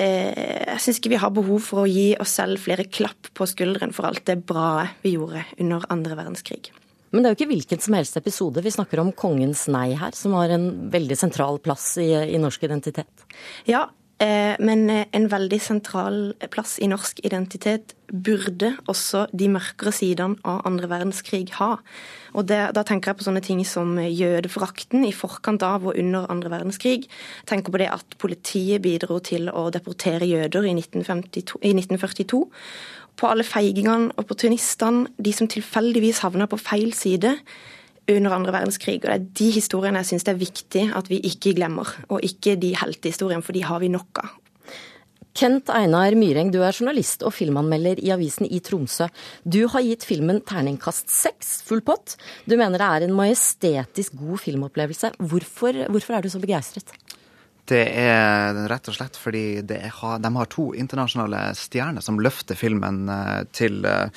[0.00, 3.92] Jeg syns ikke vi har behov for å gi oss selv flere klapp på skulderen
[3.92, 6.70] for alt det bra vi gjorde under andre verdenskrig.
[7.10, 8.62] Men det er jo ikke hvilken som helst episode.
[8.62, 12.68] Vi snakker om Kongens nei her, som har en veldig sentral plass i, i norsk
[12.68, 13.24] identitet.
[13.66, 16.16] Ja, eh, men en veldig sentral
[16.52, 21.76] plass i norsk identitet burde også de mørkere sidene av andre verdenskrig ha.
[22.34, 26.30] Og det, Da tenker jeg på sånne ting som jødeforakten i forkant av og under
[26.30, 27.06] andre verdenskrig.
[27.08, 32.44] Jeg tenker på det at politiet bidro til å deportere jøder i 1952, i 1942.
[33.16, 37.38] På alle feigingene, opportunistene, de som tilfeldigvis havna på feil side
[38.18, 38.98] under andre verdenskrig.
[39.00, 41.90] Og det er de historiene jeg syns det er viktig at vi ikke glemmer.
[42.08, 44.36] Og ikke de heltehistoriene, for de har vi nok av.
[45.40, 49.06] Kent Einar Myreng, du er journalist og filmanmelder i avisen i Tromsø.
[49.46, 52.16] Du har gitt filmen terningkast seks, full pott.
[52.50, 55.12] Du mener det er en majestetisk god filmopplevelse.
[55.30, 56.90] Hvorfor, hvorfor er du så begeistret?
[57.70, 63.04] Det er rett og slett fordi er, de har to internasjonale stjerner som løfter filmen
[63.14, 64.10] eh, til eh,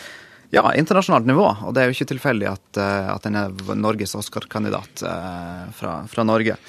[0.53, 1.45] ja, internasjonalt nivå.
[1.65, 5.93] Og det er jo ikke tilfeldig at, eh, at den er Norges Oscar-kandidat uh, fra,
[6.09, 6.59] fra, Norge.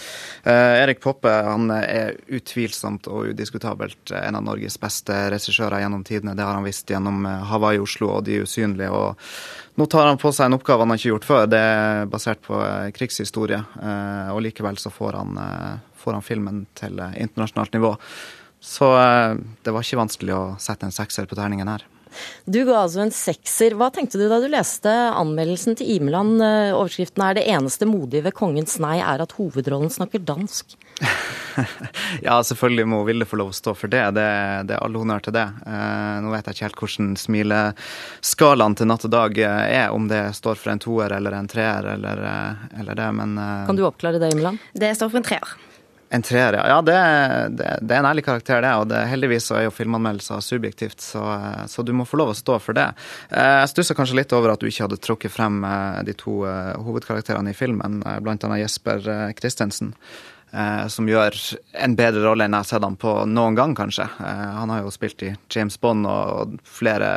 [0.47, 6.33] Uh, Erik Poppe han er utvilsomt og udiskutabelt en av Norges beste regissører gjennom tidene.
[6.33, 8.89] Det har han visst gjennom Hawaii, Oslo og De usynlige.
[8.89, 9.21] og
[9.77, 11.47] nå tar han på seg en oppgave han har ikke gjort før.
[11.53, 12.57] Det er basert på
[12.95, 13.59] krigshistorie.
[14.33, 15.41] Og likevel så får han,
[15.99, 17.97] får han filmen til internasjonalt nivå.
[18.65, 18.95] Så
[19.67, 21.85] det var ikke vanskelig å sette en sekser på terningen her.
[22.45, 23.77] Du ga altså en sekser.
[23.79, 26.41] Hva tenkte du da du leste anmeldelsen til Imeland?
[26.43, 30.77] Eh, overskriften er 'Det eneste modige ved kongens nei er at hovedrollen snakker dansk'.
[32.27, 34.05] ja, selvfølgelig må Vilde få lov å stå for det.
[34.17, 34.29] Det,
[34.69, 35.47] det er all honnør til det.
[35.67, 40.23] Eh, nå vet jeg ikke helt hvordan smileskalaen til natt og dag er, om det
[40.39, 43.87] står for en toer eller en treer eller, eh, eller det, men eh, Kan du
[43.87, 44.59] oppklare det, Imeland?
[44.73, 45.57] Det står for en treer.
[46.11, 46.83] En treer, ja.
[46.83, 46.97] det,
[47.59, 48.73] det, det, er en ærlig karakter, det.
[48.81, 51.23] Og det, heldigvis så er jo filmanmeldelser subjektivt, så,
[51.71, 52.91] så, du må få lov å stå for det.
[53.31, 56.43] Eh, jeg stusser kanskje litt over at du ikke hadde trukket frem eh, de to
[56.49, 59.95] eh, hovedkarakterene i filmen, blant annet Jesper Christensen.
[60.87, 61.35] Som gjør
[61.83, 64.05] en bedre rolle enn jeg har sett ham på noen gang, kanskje.
[64.21, 67.09] Han har jo spilt i James Bond og flere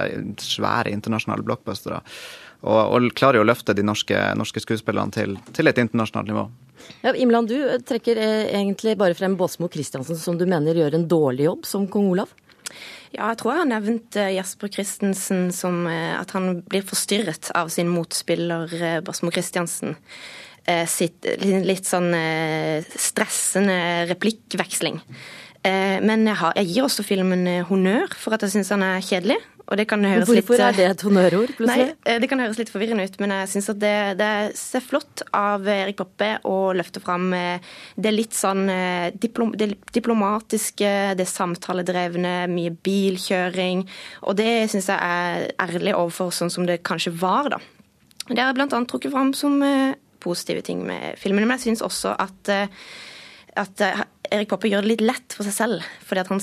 [0.42, 2.00] svære internasjonale blockbustere.
[2.66, 6.48] Og, og klarer jo å løfte de norske, norske skuespillerne til, til et internasjonalt nivå.
[7.02, 11.08] Ja, Imland, du trekker eh, egentlig bare frem Båsmo Christiansen, som du mener gjør en
[11.10, 12.34] dårlig jobb som kong Olav?
[13.14, 17.52] Ja, jeg tror jeg har nevnt eh, Jesper Christensen som eh, at han blir forstyrret
[17.58, 19.98] av sin motspiller Båsmo Christiansen.
[20.92, 21.24] Sitt
[21.64, 22.10] litt sånn
[22.92, 23.78] stressende
[24.10, 24.98] replikkveksling.
[25.64, 29.38] Men jeg, har, jeg, gir også filmen honnør for at jeg syns han er kjedelig.
[29.68, 31.88] Og det kan høres Hvorfor litt, er det et honnørord, plutselig?
[31.90, 34.84] Nei, eh, det kan høres litt forvirrende ut, men jeg syns at det, det ser
[34.86, 40.94] flott av Erik Poppe å løfte fram eh, det litt sånn eh, diplom, det diplomatiske,
[41.20, 43.84] det samtaledrevne, mye bilkjøring.
[44.24, 47.60] Og det syns jeg er ærlig overfor sånn som det kanskje var, da.
[48.28, 49.60] Det har blant annet trukket fram som
[50.24, 52.56] positive ting med filmene, Men jeg syns også at
[53.60, 54.02] at eh,
[54.32, 55.86] Erik Poppe gjør det litt lett for seg selv.
[56.06, 56.42] fordi at han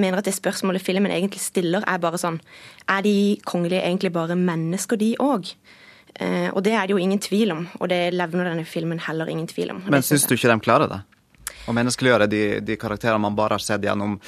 [0.00, 2.40] mener at det spørsmålet filmen egentlig stiller, er bare sånn
[2.88, 5.54] Er de kongelige egentlig bare mennesker, de òg?
[6.20, 9.30] Eh, og det er det jo ingen tvil om, og det levner denne filmen heller
[9.32, 9.82] ingen tvil om.
[9.88, 11.00] Men syns du ikke de klarer det?
[11.66, 14.18] Å menneskeliggjøre de, de karakterene man bare har sett gjennom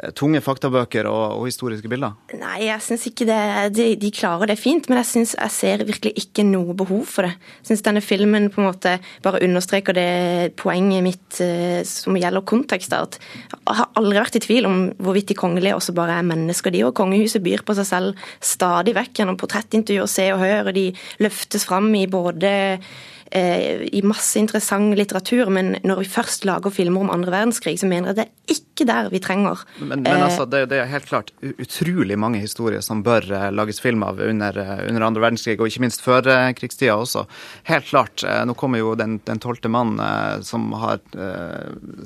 [0.00, 2.14] Eh, tunge faktabøker og, og historiske bilder?
[2.40, 3.42] Nei, jeg syns ikke det.
[3.76, 7.28] De, de, klarer det fint, men jeg synes jeg ser virkelig ikke noe behov for
[7.28, 7.34] det.
[7.60, 12.46] Jeg syns denne filmen på en måte bare understreker det poenget mitt eh, som gjelder
[12.48, 12.96] kontekst.
[12.96, 16.72] At jeg har aldri vært i tvil om hvorvidt de kongelige også bare er mennesker,
[16.72, 16.86] de.
[16.88, 20.88] Og kongehuset byr på seg selv stadig vekk gjennom portrettintervjuer, Se og Hør, og de
[21.20, 22.52] løftes fram i både
[23.32, 28.10] i masse interessant litteratur, men når vi først lager filmer om andre verdenskrig, så mener
[28.10, 31.08] jeg det er ikke der vi trenger Men, men eh, altså, det, det, er helt
[31.08, 34.58] klart utrolig mange historier som bør uh, lages film av under,
[34.88, 36.28] under andre verdenskrig, og ikke minst før
[36.58, 37.24] krigstida også.
[37.68, 38.24] Helt klart.
[38.46, 39.96] nå kommer jo den tolvte mann
[40.44, 41.00] som har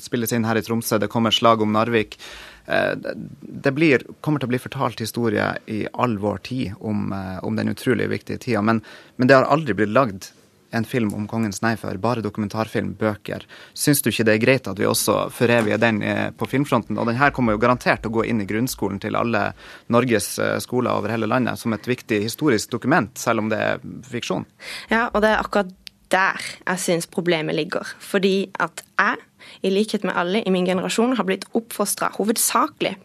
[0.02, 1.00] spilles inn her i Tromsø.
[1.02, 2.18] Det kommer slag om Narvik.
[2.66, 7.12] Det blir, kommer til å bli fortalt historie i all vår tid om,
[7.42, 8.82] om den utrolig viktige tida, men,
[9.16, 10.30] men det har aldri blitt lagd
[10.74, 11.98] en film om Kongens nei før.
[12.02, 13.46] Bare dokumentarfilm, bøker.
[13.76, 16.98] Syns du ikke det er greit at vi også foreviger den eh, på filmfronten?
[16.98, 19.48] Og den her kommer jo garantert til å gå inn i grunnskolen til alle
[19.92, 23.82] Norges eh, skoler over hele landet som et viktig historisk dokument, selv om det er
[24.10, 24.46] fiksjon.
[24.92, 25.74] Ja, og det er akkurat
[26.12, 27.86] der jeg syns problemet ligger.
[27.98, 29.22] Fordi at jeg,
[29.62, 32.96] i likhet med alle i min generasjon, har blitt oppfostra hovedsakelig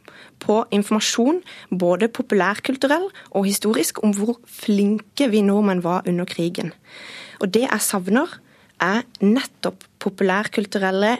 [0.41, 6.73] på informasjon, både populærkulturell og historisk, om hvor flinke vi nordmenn var under krigen.
[7.41, 8.29] Og det jeg savner,
[8.81, 11.17] er nettopp populærkulturelle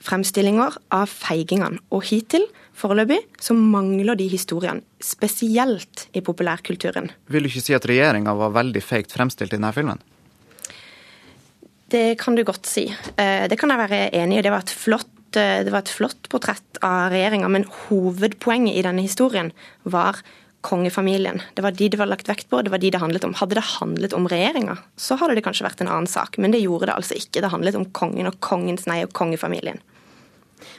[0.00, 1.80] fremstillinger av feigingene.
[1.92, 2.46] Og hittil,
[2.78, 4.84] foreløpig, så mangler de historiene.
[5.02, 7.10] Spesielt i populærkulturen.
[7.28, 10.00] Vil du ikke si at regjeringa var veldig feigt fremstilt i denne filmen?
[11.90, 12.86] Det kan du godt si.
[13.18, 14.44] Eh, det kan jeg være enig i.
[14.46, 18.84] Det var et flott, eh, det var et flott portrett av regjeringa, men hovedpoenget i
[18.86, 19.50] denne historien
[19.82, 20.22] var
[20.66, 21.40] kongefamilien.
[21.54, 23.34] Det var de det var lagt vekt på, det var de det handlet om.
[23.38, 26.38] Hadde det handlet om regjeringa, så hadde det kanskje vært en annen sak.
[26.38, 27.40] Men det gjorde det altså ikke.
[27.40, 29.80] Det handlet om kongen og kongens nei og kongefamilien.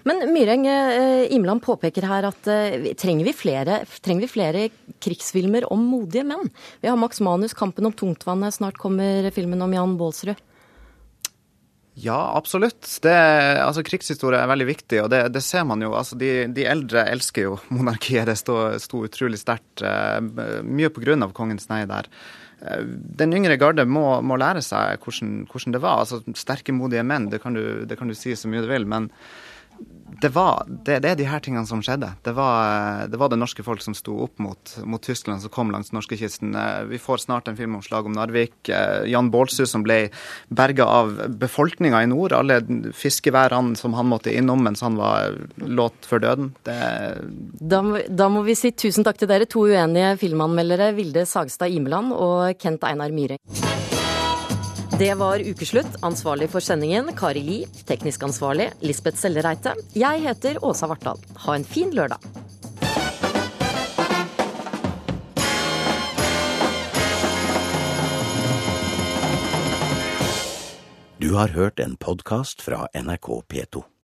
[0.05, 4.67] Men Myreng eh, Imland påpeker her at uh, trenger, vi flere, trenger, vi flere,
[5.01, 6.51] krigsfilmer om modige menn?
[6.81, 10.37] Vi har Max Manus, 'Kampen om tungtvannet', snart kommer filmen om Jan Baalsrud.
[11.93, 12.87] Ja, absolutt.
[13.03, 13.13] Det,
[13.59, 15.91] altså, krigshistorie er veldig viktig, og det, det ser man jo.
[15.97, 18.29] Altså, de, de, eldre elsker jo monarkiet.
[18.29, 19.83] Det sto, utrolig sterkt.
[19.83, 20.19] Eh,
[20.63, 21.19] mye pga.
[21.35, 22.07] kongens nei der.
[22.63, 22.85] Eh,
[23.21, 26.05] den yngre garde må, må lære seg hvordan, hvordan, det var.
[26.05, 28.87] Altså, sterke, modige menn, det kan, du, det kan du si så mye du vil.
[28.87, 29.11] men
[30.21, 32.11] det, var, det, det, er de her tingene som skjedde.
[32.25, 35.71] Det var det, var det norske folk som sto opp mot, mot Tyskland, som kom
[35.73, 36.53] langs norskekysten.
[36.55, 38.69] Eh, vi får snart en filmomslag om Narvik.
[38.69, 40.11] Eh, Jan Baalsrud som ble
[40.49, 42.35] berga av befolkninga i nord.
[42.37, 42.59] Alle
[42.97, 46.53] fiskeværene som han måtte innom mens han var låt for døden.
[46.65, 52.13] Da, da, må vi si tusen takk til dere, to uenige filmanmeldere, Vilde Sagstad Imeland
[52.13, 53.41] og Kent Einar Myhre.
[55.01, 55.95] Det var ukeslutt.
[56.01, 57.55] Ansvarlig for sendingen Kari Li.
[57.89, 59.73] Teknisk ansvarlig Lisbeth Sellereite.
[59.97, 61.17] Jeg heter Åsa Vartdal.
[61.41, 62.21] Ha en fin lørdag.
[71.17, 73.91] Du har hørt en podkast fra NRK P2.